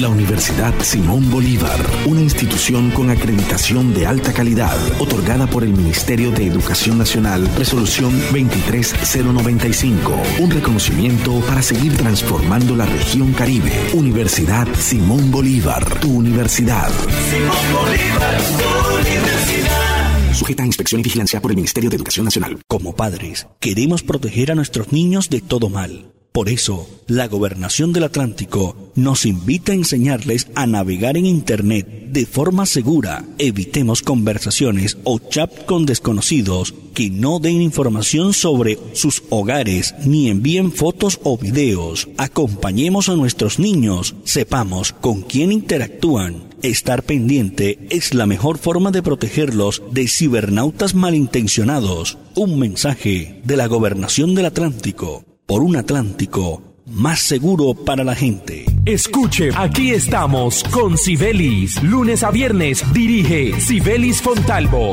La 0.00 0.08
Universidad 0.08 0.72
Simón 0.80 1.30
Bolívar, 1.30 1.78
una 2.06 2.22
institución 2.22 2.90
con 2.90 3.10
acreditación 3.10 3.92
de 3.92 4.06
alta 4.06 4.32
calidad, 4.32 4.74
otorgada 4.98 5.46
por 5.46 5.62
el 5.62 5.74
Ministerio 5.74 6.30
de 6.30 6.46
Educación 6.46 6.96
Nacional, 6.96 7.46
resolución 7.58 8.18
23095, 8.32 10.22
un 10.38 10.50
reconocimiento 10.50 11.40
para 11.40 11.60
seguir 11.60 11.98
transformando 11.98 12.74
la 12.76 12.86
región 12.86 13.34
Caribe. 13.34 13.72
Universidad 13.92 14.66
Simón 14.74 15.30
Bolívar, 15.30 15.84
tu 16.00 16.10
universidad. 16.10 16.88
Simón 17.28 17.58
Bolívar, 17.74 18.40
tu 18.56 18.96
universidad. 19.06 20.32
Sujeta 20.32 20.62
a 20.62 20.66
inspección 20.66 21.00
y 21.00 21.04
vigilancia 21.04 21.42
por 21.42 21.50
el 21.50 21.56
Ministerio 21.56 21.90
de 21.90 21.96
Educación 21.96 22.24
Nacional. 22.24 22.58
Como 22.66 22.96
padres, 22.96 23.48
queremos 23.60 24.02
proteger 24.02 24.50
a 24.50 24.54
nuestros 24.54 24.92
niños 24.92 25.28
de 25.28 25.42
todo 25.42 25.68
mal. 25.68 26.14
Por 26.32 26.48
eso, 26.48 26.88
la 27.08 27.26
Gobernación 27.26 27.92
del 27.92 28.04
Atlántico 28.04 28.92
nos 28.94 29.26
invita 29.26 29.72
a 29.72 29.74
enseñarles 29.74 30.46
a 30.54 30.64
navegar 30.64 31.16
en 31.16 31.26
Internet 31.26 31.88
de 32.12 32.24
forma 32.24 32.66
segura. 32.66 33.24
Evitemos 33.38 34.02
conversaciones 34.02 34.96
o 35.02 35.18
chat 35.18 35.64
con 35.64 35.86
desconocidos 35.86 36.72
que 36.94 37.10
no 37.10 37.40
den 37.40 37.60
información 37.62 38.32
sobre 38.32 38.78
sus 38.92 39.24
hogares 39.28 39.96
ni 40.04 40.28
envíen 40.28 40.70
fotos 40.70 41.18
o 41.24 41.36
videos. 41.36 42.08
Acompañemos 42.16 43.08
a 43.08 43.16
nuestros 43.16 43.58
niños, 43.58 44.14
sepamos 44.22 44.92
con 44.92 45.22
quién 45.22 45.50
interactúan. 45.50 46.48
Estar 46.62 47.02
pendiente 47.02 47.88
es 47.90 48.14
la 48.14 48.26
mejor 48.26 48.58
forma 48.58 48.92
de 48.92 49.02
protegerlos 49.02 49.82
de 49.90 50.06
cibernautas 50.06 50.94
malintencionados. 50.94 52.18
Un 52.36 52.56
mensaje 52.60 53.40
de 53.44 53.56
la 53.56 53.66
Gobernación 53.66 54.36
del 54.36 54.46
Atlántico 54.46 55.24
por 55.50 55.62
un 55.64 55.74
Atlántico 55.74 56.62
más 56.86 57.22
seguro 57.22 57.74
para 57.74 58.04
la 58.04 58.14
gente. 58.14 58.66
Escuche, 58.84 59.50
aquí 59.56 59.90
estamos 59.90 60.62
con 60.70 60.96
Sibelis. 60.96 61.82
Lunes 61.82 62.22
a 62.22 62.30
viernes 62.30 62.84
dirige 62.92 63.60
Sibelis 63.60 64.22
Fontalvo. 64.22 64.92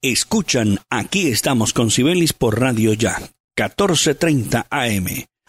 Escuchan, 0.00 0.78
aquí 0.88 1.26
estamos 1.26 1.72
con 1.72 1.90
Sibelis 1.90 2.32
por 2.32 2.60
Radio 2.60 2.92
Ya, 2.92 3.18
1430 3.56 4.68
AM. 4.70 5.06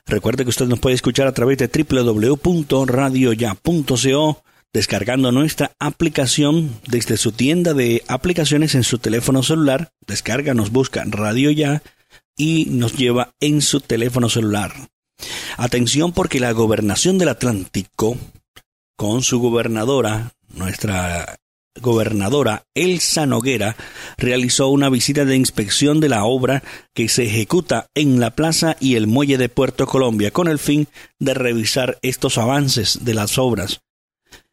Recuerde 0.07 0.45
que 0.45 0.49
usted 0.49 0.65
nos 0.65 0.79
puede 0.79 0.95
escuchar 0.95 1.27
a 1.27 1.33
través 1.33 1.59
de 1.59 1.67
www.radioya.co 1.67 4.43
descargando 4.73 5.31
nuestra 5.31 5.73
aplicación 5.77 6.71
desde 6.87 7.17
su 7.17 7.33
tienda 7.33 7.75
de 7.75 8.03
aplicaciones 8.07 8.73
en 8.73 8.83
su 8.83 8.97
teléfono 8.97 9.43
celular. 9.43 9.91
Descarga, 10.07 10.55
nos 10.55 10.71
busca 10.71 11.03
Radio 11.05 11.51
Ya 11.51 11.83
y 12.39 12.67
nos 12.69 12.93
lleva 12.93 13.35
en 13.39 13.61
su 13.61 13.81
teléfono 13.81 14.29
celular. 14.29 14.73
Atención 15.57 16.13
porque 16.13 16.39
la 16.39 16.53
gobernación 16.53 17.17
del 17.19 17.29
Atlántico, 17.29 18.17
con 18.95 19.21
su 19.21 19.39
gobernadora, 19.39 20.31
nuestra 20.47 21.35
gobernadora 21.81 22.63
Elsa 22.73 23.25
Noguera, 23.25 23.75
realizó 24.17 24.69
una 24.69 24.89
visita 24.89 25.25
de 25.25 25.35
inspección 25.35 25.99
de 25.99 26.09
la 26.09 26.23
obra 26.23 26.63
que 26.93 27.09
se 27.09 27.25
ejecuta 27.25 27.87
en 27.93 28.21
la 28.21 28.31
plaza 28.31 28.77
y 28.79 28.95
el 28.95 29.07
muelle 29.07 29.37
de 29.37 29.49
Puerto 29.49 29.85
Colombia 29.85 30.31
con 30.31 30.47
el 30.47 30.59
fin 30.59 30.87
de 31.19 31.33
revisar 31.33 31.99
estos 32.01 32.37
avances 32.37 33.03
de 33.03 33.13
las 33.13 33.37
obras. 33.37 33.81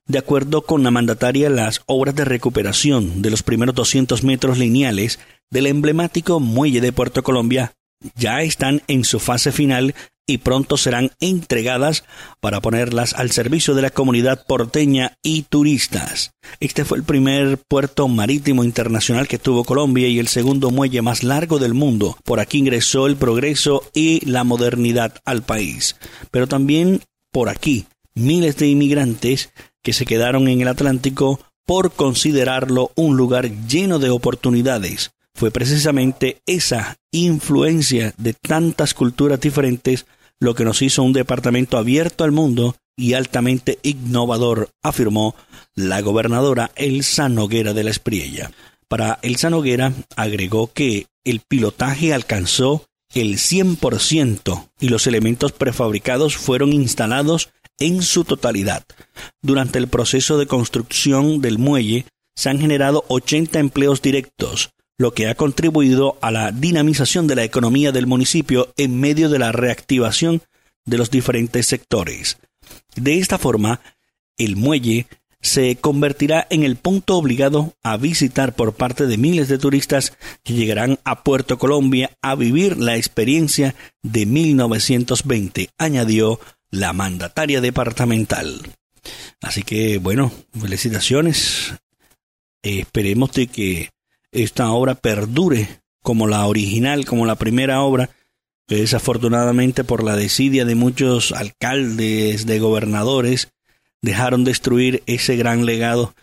De 0.09 0.19
acuerdo 0.19 0.63
con 0.63 0.85
la 0.85 0.93
mandataria, 0.93 1.51
las 1.51 1.83
obras 1.87 2.15
de 2.15 2.25
recuperación 2.25 3.23
de 3.23 3.31
los 3.31 3.43
primeros 3.43 3.75
200 3.75 4.23
metros 4.23 4.57
lineales 4.59 5.19
del 5.51 5.67
emblemático 5.67 6.41
muelle 6.41 6.81
de 6.81 6.93
Puerto 6.93 7.23
Colombia 7.23 7.73
ya 8.15 8.43
están 8.43 8.83
en 8.89 9.05
su 9.05 9.19
fase 9.19 9.53
final 9.53 9.95
y 10.29 10.39
pronto 10.39 10.77
serán 10.77 11.13
entregadas 11.21 12.05
para 12.41 12.61
ponerlas 12.61 13.15
al 13.15 13.31
servicio 13.31 13.75
de 13.75 13.83
la 13.83 13.91
comunidad 13.91 14.45
porteña 14.47 15.17
y 15.23 15.43
turistas. 15.43 16.33
Este 16.59 16.85
fue 16.85 16.99
el 16.99 17.05
primer 17.05 17.59
puerto 17.59 18.09
marítimo 18.09 18.65
internacional 18.65 19.29
que 19.29 19.39
tuvo 19.39 19.65
Colombia 19.65 20.09
y 20.09 20.19
el 20.19 20.27
segundo 20.27 20.71
muelle 20.71 21.01
más 21.01 21.23
largo 21.23 21.59
del 21.59 21.75
mundo. 21.75 22.17
Por 22.25 22.41
aquí 22.41 22.59
ingresó 22.59 23.07
el 23.07 23.17
progreso 23.17 23.85
y 23.95 24.25
la 24.29 24.43
modernidad 24.43 25.15
al 25.25 25.43
país. 25.43 25.95
Pero 26.33 26.49
también 26.49 27.03
por 27.31 27.49
aquí 27.49 27.87
miles 28.15 28.57
de 28.57 28.67
inmigrantes 28.67 29.53
que 29.85 29.93
se 29.93 30.07
quedaron 30.07 30.49
en 30.49 30.61
el 30.61 30.69
Atlántico 30.69 31.39
por 31.65 31.93
considerarlo 31.93 32.91
un 32.97 33.17
lugar 33.17 33.51
lleno 33.69 34.01
de 34.01 34.11
oportunidades 34.11 35.13
fue 35.37 35.51
precisamente 35.51 36.41
esa 36.47 36.97
influencia 37.13 38.15
de 38.17 38.33
tantas 38.33 38.95
culturas 38.95 39.39
diferentes 39.41 40.07
lo 40.41 40.55
que 40.55 40.65
nos 40.65 40.83
hizo 40.83 41.03
un 41.03 41.13
departamento 41.13 41.79
abierto 41.79 42.25
al 42.25 42.33
mundo 42.33 42.77
y 42.97 43.13
altamente 43.13 43.79
innovador, 43.83 44.71
afirmó 44.83 45.35
la 45.75 46.01
gobernadora 46.01 46.71
Elsa 46.75 47.29
Noguera 47.29 47.75
de 47.75 47.85
la 47.85 47.91
Espriella. 47.91 48.51
Para 48.89 49.19
Elsa 49.23 49.51
Noguera 49.51 49.93
agregó 50.17 50.73
que 50.73 51.07
el 51.25 51.41
pilotaje 51.41 52.15
alcanzó 52.15 52.87
el 53.15 53.37
100% 53.37 54.71
y 54.81 54.89
los 54.89 55.07
elementos 55.07 55.53
prefabricados 55.53 56.37
fueron 56.37 56.73
instalados 56.73 57.51
en 57.79 58.03
su 58.03 58.25
totalidad. 58.25 58.85
Durante 59.43 59.79
el 59.79 59.89
proceso 59.89 60.39
de 60.39 60.47
construcción 60.47 61.43
del 61.43 61.59
muelle 61.59 62.07
se 62.35 62.49
han 62.49 62.59
generado 62.59 63.05
80 63.09 63.59
empleos 63.59 64.01
directos, 64.01 64.71
lo 64.99 65.13
que 65.13 65.29
ha 65.29 65.35
contribuido 65.35 66.19
a 66.23 66.31
la 66.31 66.53
dinamización 66.53 67.27
de 67.27 67.37
la 67.37 67.45
economía 67.45 67.93
del 67.93 68.07
municipio 68.07 68.73
en 68.77 68.99
medio 68.99 69.29
de 69.29 69.39
la 69.39 69.53
reactivación 69.53 70.43
de 70.85 70.99
los 70.99 71.11
diferentes 71.11 71.67
sectores. 71.67 72.39
De 72.95 73.19
esta 73.19 73.39
forma, 73.39 73.81
el 74.39 74.57
muelle 74.57 75.07
se 75.41 75.77
convertirá 75.77 76.47
en 76.51 76.65
el 76.65 76.77
punto 76.77 77.17
obligado 77.17 77.75
a 77.83 77.97
visitar 77.97 78.55
por 78.55 78.75
parte 78.75 79.07
de 79.07 79.17
miles 79.17 79.49
de 79.49 79.59
turistas 79.59 80.17
que 80.43 80.55
llegarán 80.55 80.99
a 81.05 81.23
Puerto 81.23 81.59
Colombia 81.59 82.11
a 82.23 82.35
vivir 82.35 82.79
la 82.79 82.97
experiencia 82.97 83.75
de 84.03 84.27
1920, 84.27 85.71
añadió 85.79 86.41
la 86.71 86.93
mandataria 86.93 87.61
departamental. 87.61 88.61
Así 89.41 89.63
que, 89.63 89.99
bueno, 89.99 90.33
felicitaciones. 90.59 91.75
esperemos 92.63 93.33
de 93.33 93.47
que 93.47 93.91
esta 94.43 94.71
obra 94.71 94.95
perdure 94.95 95.81
como 96.03 96.27
la 96.27 96.47
original, 96.47 97.05
como 97.05 97.27
la 97.27 97.35
primera 97.35 97.83
obra, 97.83 98.11
desafortunadamente 98.69 99.85
por 99.85 100.05
la 100.05 100.17
desidia 100.17 100.65
de 100.65 100.75
muchos 100.75 101.33
alcaldes, 101.33 102.47
de 102.47 102.59
gobernadores, 102.59 103.49
dejaron 104.03 104.45
destruir 104.45 105.03
ese 105.07 105.37
gran 105.37 105.67
legado 105.67 106.15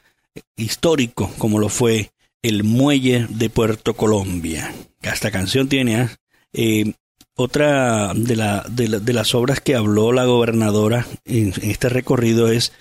histórico 0.56 1.32
como 1.38 1.60
lo 1.60 1.70
fue 1.70 2.12
el 2.42 2.64
muelle 2.64 3.28
de 3.30 3.50
Puerto 3.50 3.96
Colombia. 3.96 4.74
Esta 5.02 5.32
canción 5.32 5.68
tiene 5.70 5.98
¿ah? 5.98 6.16
eh, 6.54 6.94
otra 7.36 8.14
de, 8.14 8.36
la, 8.36 8.66
de, 8.70 9.14
las 9.14 9.34
obras 9.34 9.60
que 9.60 9.76
habló 9.76 10.12
la 10.12 10.26
gobernadora 10.26 11.08
en, 11.26 11.54
este 11.62 11.90
recorrido 11.90 12.50
es 12.50 12.74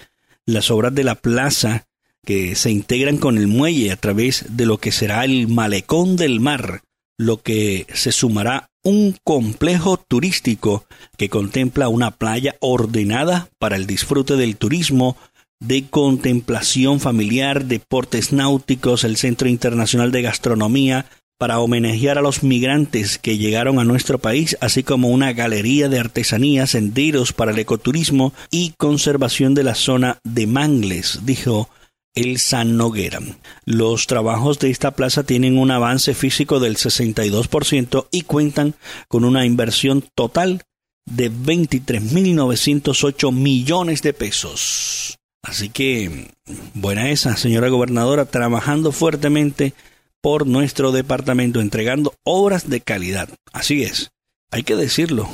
las 0.45 0.71
obras 0.71 0.95
de 0.95 1.05
la 1.05 1.15
plaza 1.15 1.87
que 2.25 2.55
se 2.55 2.71
integran 2.71 3.17
con 3.19 3.37
el 3.37 3.49
muelle 3.49 3.91
a 3.91 3.97
través 3.97 4.45
de 4.49 4.67
lo 4.67 4.79
que 4.79 4.93
será 4.93 5.25
el 5.25 5.49
malecón 5.49 6.17
del 6.17 6.41
mar, 6.41 6.83
lo 7.19 7.43
que 7.43 7.87
se 7.93 8.13
sumará 8.13 8.69
un 8.85 9.17
complejo 9.25 9.97
turístico 9.97 10.85
que 11.17 11.29
contempla 11.29 11.89
una 11.89 12.13
playa 12.13 12.57
ordenada 12.61 13.49
para 13.59 13.77
el 13.77 13.87
disfrute 13.87 14.37
del 14.37 14.57
turismo, 14.57 15.17
de 15.61 15.87
contemplación 15.89 16.99
familiar, 16.99 17.65
deportes 17.67 18.33
náuticos, 18.33 19.05
el 19.05 19.17
Centro 19.17 19.49
Internacional 19.49 20.11
de 20.11 20.23
Gastronomía, 20.23 21.07
para 21.39 21.59
homenajear 21.59 22.19
a 22.19 22.23
los 22.23 22.45
migrantes 22.45 23.19
que 23.19 23.37
llegaron 23.37 23.81
a 23.81 23.85
nuestro 23.85 24.19
país, 24.19 24.57
así 24.61 24.85
como 24.85 25.09
una 25.09 25.33
galería 25.33 25.89
de 25.89 25.99
artesanías, 25.99 26.71
senderos 26.71 27.33
para 27.33 27.51
el 27.51 27.59
ecoturismo 27.59 28.33
y 28.51 28.75
conservación 28.77 29.55
de 29.55 29.65
la 29.65 29.75
zona 29.75 30.19
de 30.23 30.47
Mangles, 30.47 31.21
dijo 31.25 31.69
el 32.15 32.39
San 32.39 32.77
Noguera. 32.77 33.21
Los 33.65 34.07
trabajos 34.07 34.59
de 34.59 34.69
esta 34.71 34.91
plaza 34.93 35.25
tienen 35.25 35.57
un 35.59 35.71
avance 35.71 36.13
físico 36.15 36.61
del 36.61 36.77
62% 36.77 38.09
y 38.11 38.21
cuentan 38.23 38.75
con 39.09 39.25
una 39.25 39.47
inversión 39.47 40.05
total 40.15 40.63
de 41.07 41.33
23.908 41.33 43.33
millones 43.33 44.03
de 44.03 44.13
pesos. 44.13 45.17
Así 45.43 45.71
que, 45.71 46.29
buena 46.75 47.11
esa, 47.11 47.37
señora 47.37 47.69
gobernadora, 47.69 48.27
trabajando 48.27 48.93
fuertemente 48.93 49.75
por 50.21 50.47
nuestro 50.47 50.93
departamento, 50.93 51.61
entregando 51.61 52.15
obras 52.23 52.71
de 52.71 52.81
calidad. 52.81 53.29
Así 53.53 53.83
es, 53.83 54.13
hay 54.53 54.63
que 54.63 54.77
decirlo. 54.77 55.29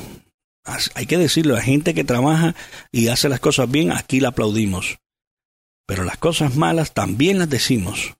Hay 0.94 1.06
que 1.06 1.16
decirlo, 1.16 1.54
la 1.54 1.62
gente 1.62 1.94
que 1.94 2.04
trabaja 2.04 2.54
y 2.92 3.08
hace 3.08 3.30
las 3.30 3.40
cosas 3.40 3.70
bien, 3.70 3.90
aquí 3.90 4.20
la 4.20 4.28
aplaudimos 4.28 4.98
pero 5.88 6.04
las 6.04 6.18
cosas 6.18 6.54
malas 6.54 6.92
también 6.92 7.38
las 7.38 7.48
decimos, 7.48 8.14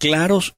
claros 0.00 0.56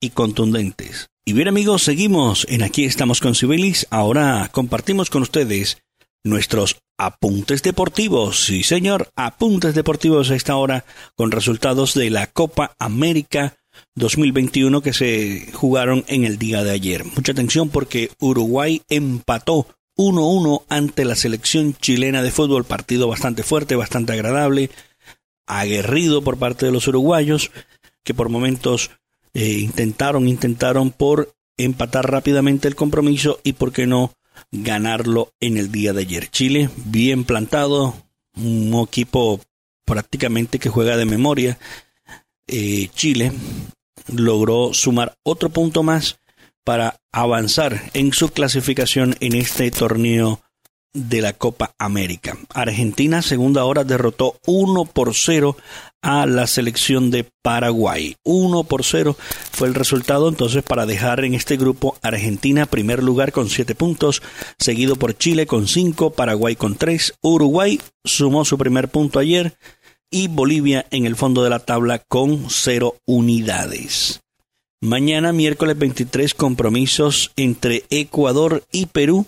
y 0.00 0.10
contundentes. 0.10 1.10
Y 1.26 1.34
bien 1.34 1.48
amigos, 1.48 1.82
seguimos 1.82 2.46
en 2.48 2.62
Aquí 2.62 2.84
estamos 2.84 3.20
con 3.20 3.34
Cibelis. 3.34 3.86
Ahora 3.90 4.48
compartimos 4.52 5.10
con 5.10 5.20
ustedes 5.20 5.82
nuestros 6.24 6.78
apuntes 6.96 7.62
deportivos. 7.62 8.44
Sí, 8.44 8.62
señor, 8.62 9.10
apuntes 9.16 9.74
deportivos 9.74 10.30
a 10.30 10.34
esta 10.34 10.56
hora 10.56 10.86
con 11.14 11.30
resultados 11.30 11.92
de 11.92 12.08
la 12.08 12.26
Copa 12.26 12.74
América 12.78 13.54
2021 13.96 14.80
que 14.80 14.94
se 14.94 15.50
jugaron 15.52 16.04
en 16.08 16.24
el 16.24 16.38
día 16.38 16.64
de 16.64 16.70
ayer. 16.70 17.04
Mucha 17.04 17.32
atención 17.32 17.68
porque 17.68 18.10
Uruguay 18.18 18.80
empató 18.88 19.66
1-1 19.98 20.62
ante 20.70 21.04
la 21.04 21.16
selección 21.16 21.74
chilena 21.74 22.22
de 22.22 22.30
fútbol. 22.30 22.64
Partido 22.64 23.08
bastante 23.08 23.42
fuerte, 23.42 23.76
bastante 23.76 24.14
agradable 24.14 24.70
aguerrido 25.46 26.22
por 26.22 26.38
parte 26.38 26.66
de 26.66 26.72
los 26.72 26.88
uruguayos, 26.88 27.50
que 28.04 28.14
por 28.14 28.28
momentos 28.28 28.90
eh, 29.34 29.58
intentaron, 29.60 30.28
intentaron 30.28 30.90
por 30.90 31.34
empatar 31.56 32.10
rápidamente 32.10 32.68
el 32.68 32.76
compromiso 32.76 33.40
y 33.42 33.54
por 33.54 33.72
qué 33.72 33.86
no 33.86 34.12
ganarlo 34.52 35.32
en 35.40 35.56
el 35.56 35.72
día 35.72 35.92
de 35.92 36.02
ayer. 36.02 36.30
Chile 36.30 36.70
bien 36.76 37.24
plantado, 37.24 37.94
un 38.36 38.74
equipo 38.86 39.40
prácticamente 39.84 40.58
que 40.58 40.68
juega 40.68 40.96
de 40.96 41.06
memoria. 41.06 41.58
Eh, 42.46 42.88
Chile 42.94 43.32
logró 44.12 44.72
sumar 44.72 45.16
otro 45.22 45.50
punto 45.50 45.82
más 45.82 46.18
para 46.64 47.00
avanzar 47.12 47.90
en 47.94 48.12
su 48.12 48.30
clasificación 48.30 49.16
en 49.20 49.34
este 49.34 49.70
torneo 49.70 50.40
de 50.96 51.20
la 51.20 51.34
Copa 51.34 51.74
América. 51.78 52.36
Argentina, 52.54 53.22
segunda 53.22 53.64
hora, 53.64 53.84
derrotó 53.84 54.38
1 54.46 54.86
por 54.86 55.14
0 55.14 55.56
a 56.02 56.26
la 56.26 56.46
selección 56.46 57.10
de 57.10 57.28
Paraguay. 57.42 58.16
1 58.24 58.64
por 58.64 58.84
0 58.84 59.16
fue 59.52 59.68
el 59.68 59.74
resultado 59.74 60.28
entonces 60.28 60.62
para 60.62 60.86
dejar 60.86 61.24
en 61.24 61.34
este 61.34 61.56
grupo 61.56 61.96
Argentina 62.02 62.66
primer 62.66 63.02
lugar 63.02 63.32
con 63.32 63.50
7 63.50 63.74
puntos, 63.74 64.22
seguido 64.58 64.96
por 64.96 65.16
Chile 65.16 65.46
con 65.46 65.68
5, 65.68 66.10
Paraguay 66.10 66.56
con 66.56 66.76
3, 66.76 67.14
Uruguay 67.22 67.80
sumó 68.04 68.44
su 68.44 68.56
primer 68.56 68.88
punto 68.88 69.18
ayer 69.18 69.54
y 70.10 70.28
Bolivia 70.28 70.86
en 70.90 71.06
el 71.06 71.16
fondo 71.16 71.44
de 71.44 71.50
la 71.50 71.58
tabla 71.58 71.98
con 71.98 72.46
0 72.48 72.96
unidades. 73.04 74.20
Mañana 74.80 75.32
miércoles 75.32 75.78
23 75.78 76.34
compromisos 76.34 77.32
entre 77.36 77.84
Ecuador 77.90 78.62
y 78.70 78.86
Perú 78.86 79.26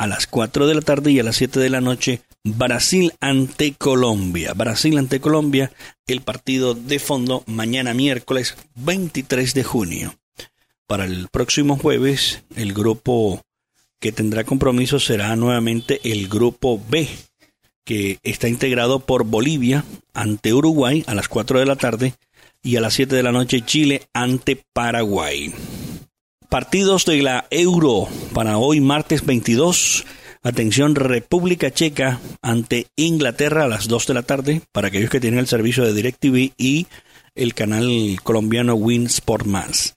a 0.00 0.06
las 0.06 0.26
4 0.26 0.66
de 0.66 0.74
la 0.74 0.80
tarde 0.80 1.12
y 1.12 1.20
a 1.20 1.22
las 1.22 1.36
7 1.36 1.60
de 1.60 1.68
la 1.68 1.82
noche 1.82 2.22
Brasil 2.42 3.12
ante 3.20 3.74
Colombia. 3.74 4.54
Brasil 4.54 4.96
ante 4.96 5.20
Colombia, 5.20 5.72
el 6.06 6.22
partido 6.22 6.72
de 6.72 6.98
fondo 6.98 7.44
mañana 7.46 7.92
miércoles 7.92 8.56
23 8.76 9.52
de 9.52 9.62
junio. 9.62 10.14
Para 10.86 11.04
el 11.04 11.28
próximo 11.28 11.76
jueves, 11.76 12.42
el 12.56 12.72
grupo 12.72 13.42
que 14.00 14.10
tendrá 14.10 14.44
compromiso 14.44 14.98
será 14.98 15.36
nuevamente 15.36 16.00
el 16.10 16.28
grupo 16.28 16.82
B, 16.88 17.06
que 17.84 18.18
está 18.22 18.48
integrado 18.48 19.00
por 19.00 19.24
Bolivia 19.24 19.84
ante 20.14 20.54
Uruguay 20.54 21.04
a 21.08 21.14
las 21.14 21.28
4 21.28 21.60
de 21.60 21.66
la 21.66 21.76
tarde 21.76 22.14
y 22.62 22.76
a 22.76 22.80
las 22.80 22.94
7 22.94 23.14
de 23.14 23.22
la 23.22 23.32
noche 23.32 23.60
Chile 23.66 24.08
ante 24.14 24.64
Paraguay. 24.72 25.52
Partidos 26.50 27.04
de 27.04 27.22
la 27.22 27.46
Euro 27.50 28.08
para 28.34 28.58
hoy 28.58 28.80
martes 28.80 29.24
22. 29.24 30.04
Atención, 30.42 30.96
República 30.96 31.70
Checa 31.70 32.18
ante 32.42 32.88
Inglaterra 32.96 33.62
a 33.62 33.68
las 33.68 33.86
2 33.86 34.08
de 34.08 34.14
la 34.14 34.24
tarde 34.24 34.62
para 34.72 34.88
aquellos 34.88 35.10
que 35.10 35.20
tienen 35.20 35.38
el 35.38 35.46
servicio 35.46 35.84
de 35.84 35.94
DirecTV 35.94 36.52
y 36.58 36.88
el 37.36 37.54
canal 37.54 38.18
colombiano 38.24 38.74
Win 38.74 39.06
Sport 39.06 39.46
Más. 39.46 39.94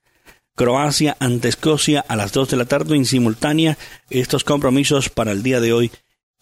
Croacia 0.56 1.18
ante 1.20 1.48
Escocia 1.48 2.06
a 2.08 2.16
las 2.16 2.34
2 2.34 2.52
de 2.52 2.58
la 2.58 2.66
tarde 2.66 2.98
en 2.98 3.06
simultánea. 3.06 3.80
Estos 4.12 4.44
compromisos 4.44 5.10
para 5.10 5.32
el 5.32 5.42
día 5.42 5.60
de 5.60 5.74
hoy 5.74 5.92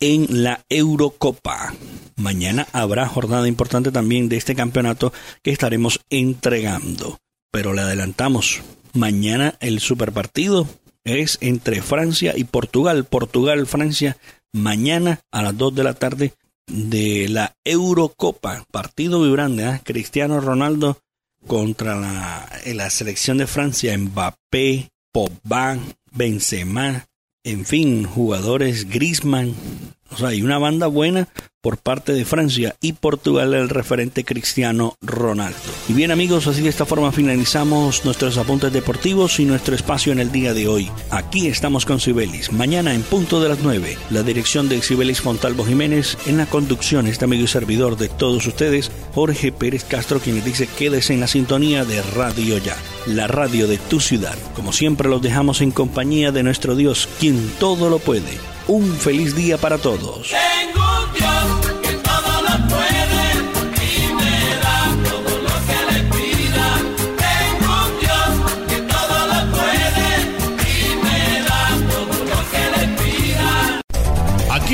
en 0.02 0.43
la 0.43 0.65
Eurocopa. 0.67 1.74
Mañana 2.17 2.67
habrá 2.74 3.08
jornada 3.08 3.47
importante 3.47 3.93
también 3.93 4.28
de 4.28 4.36
este 4.36 4.56
campeonato 4.56 5.13
que 5.41 5.52
estaremos 5.52 6.02
entregando. 6.10 7.17
Pero 7.50 7.74
le 7.74 7.82
adelantamos, 7.82 8.62
Mañana 8.93 9.56
el 9.60 9.80
superpartido 9.80 10.67
es 11.04 11.38
entre 11.41 11.82
Francia 11.82 12.34
y 12.36 12.43
Portugal. 12.43 13.06
Portugal-Francia 13.06 14.17
mañana 14.54 15.21
a 15.32 15.41
las 15.41 15.58
2 15.58 15.75
de 15.75 15.84
la 15.84 15.93
tarde 15.93 16.34
de 16.67 17.27
la 17.30 17.56
Eurocopa. 17.63 18.65
Partido 18.71 19.21
vibrante. 19.21 19.63
¿eh? 19.63 19.82
Cristiano 19.84 20.39
Ronaldo 20.41 20.97
contra 21.47 21.95
la, 21.95 22.49
la 22.65 22.89
selección 22.89 23.38
de 23.38 23.47
Francia. 23.47 23.97
Mbappé, 23.97 24.89
Pogba, 25.12 25.77
Benzema. 26.12 27.08
En 27.43 27.65
fin, 27.65 28.06
jugadores 28.06 28.89
Griezmann. 28.89 29.56
O 30.12 30.17
sea, 30.17 30.30
hay 30.30 30.43
una 30.43 30.60
banda 30.60 30.88
buena 30.88 31.27
por 31.62 31.78
parte 31.78 32.13
de 32.13 32.26
Francia 32.26 32.76
y 32.82 32.93
Portugal 32.93 33.54
el 33.54 33.69
referente 33.69 34.26
Cristiano 34.26 34.95
Ronaldo. 35.02 35.58
Y 35.88 35.93
bien 35.93 36.12
amigos, 36.12 36.47
así 36.47 36.62
de 36.62 36.69
esta 36.69 36.86
forma 36.86 37.12
finalizamos 37.12 38.04
nuestros 38.04 38.38
apuntes 38.38 38.74
deportivos 38.74 39.39
y 39.39 39.45
nuestro 39.45 39.76
espacio 39.76 40.12
en 40.12 40.19
el 40.19 40.32
día 40.32 40.54
de 40.54 40.67
hoy. 40.67 40.89
Aquí 41.12 41.47
estamos 41.47 41.86
con 41.86 42.00
Sibelis. 42.00 42.52
Mañana 42.52 42.93
en 42.93 43.04
punto 43.04 43.39
de 43.41 43.50
las 43.50 43.60
9, 43.60 43.97
la 44.10 44.24
dirección 44.24 44.69
de 44.69 44.82
Sibelis 44.82 45.21
Fontalvo 45.21 45.63
Jiménez, 45.63 46.17
en 46.26 46.38
la 46.38 46.47
conducción 46.47 47.08
este 47.08 47.26
amigo 47.26 47.43
y 47.43 47.47
servidor 47.47 47.97
de 47.97 48.10
todos 48.10 48.45
ustedes, 48.47 48.91
Jorge 49.13 49.52
Pérez 49.52 49.84
Castro, 49.84 50.19
quien 50.19 50.36
les 50.36 50.45
dice 50.45 50.67
quédese 50.67 51.13
en 51.13 51.19
la 51.19 51.28
sintonía 51.28 51.86
de 51.86 52.02
Radio 52.02 52.58
Ya, 52.58 52.76
la 53.06 53.28
radio 53.28 53.67
de 53.67 53.78
tu 53.78 54.00
ciudad. 54.00 54.38
Como 54.56 54.74
siempre 54.74 55.10
los 55.10 55.21
dejamos 55.21 55.62
en 55.62 55.71
compañía 55.71 56.32
de 56.32 56.43
nuestro 56.43 56.76
Dios, 56.76 57.08
quien 57.19 57.52
todo 57.60 57.89
lo 57.89 58.00
puede. 58.00 58.39
Un 58.67 58.91
feliz 58.95 59.36
día 59.36 59.58
para 59.58 59.78
todos. 59.78 60.34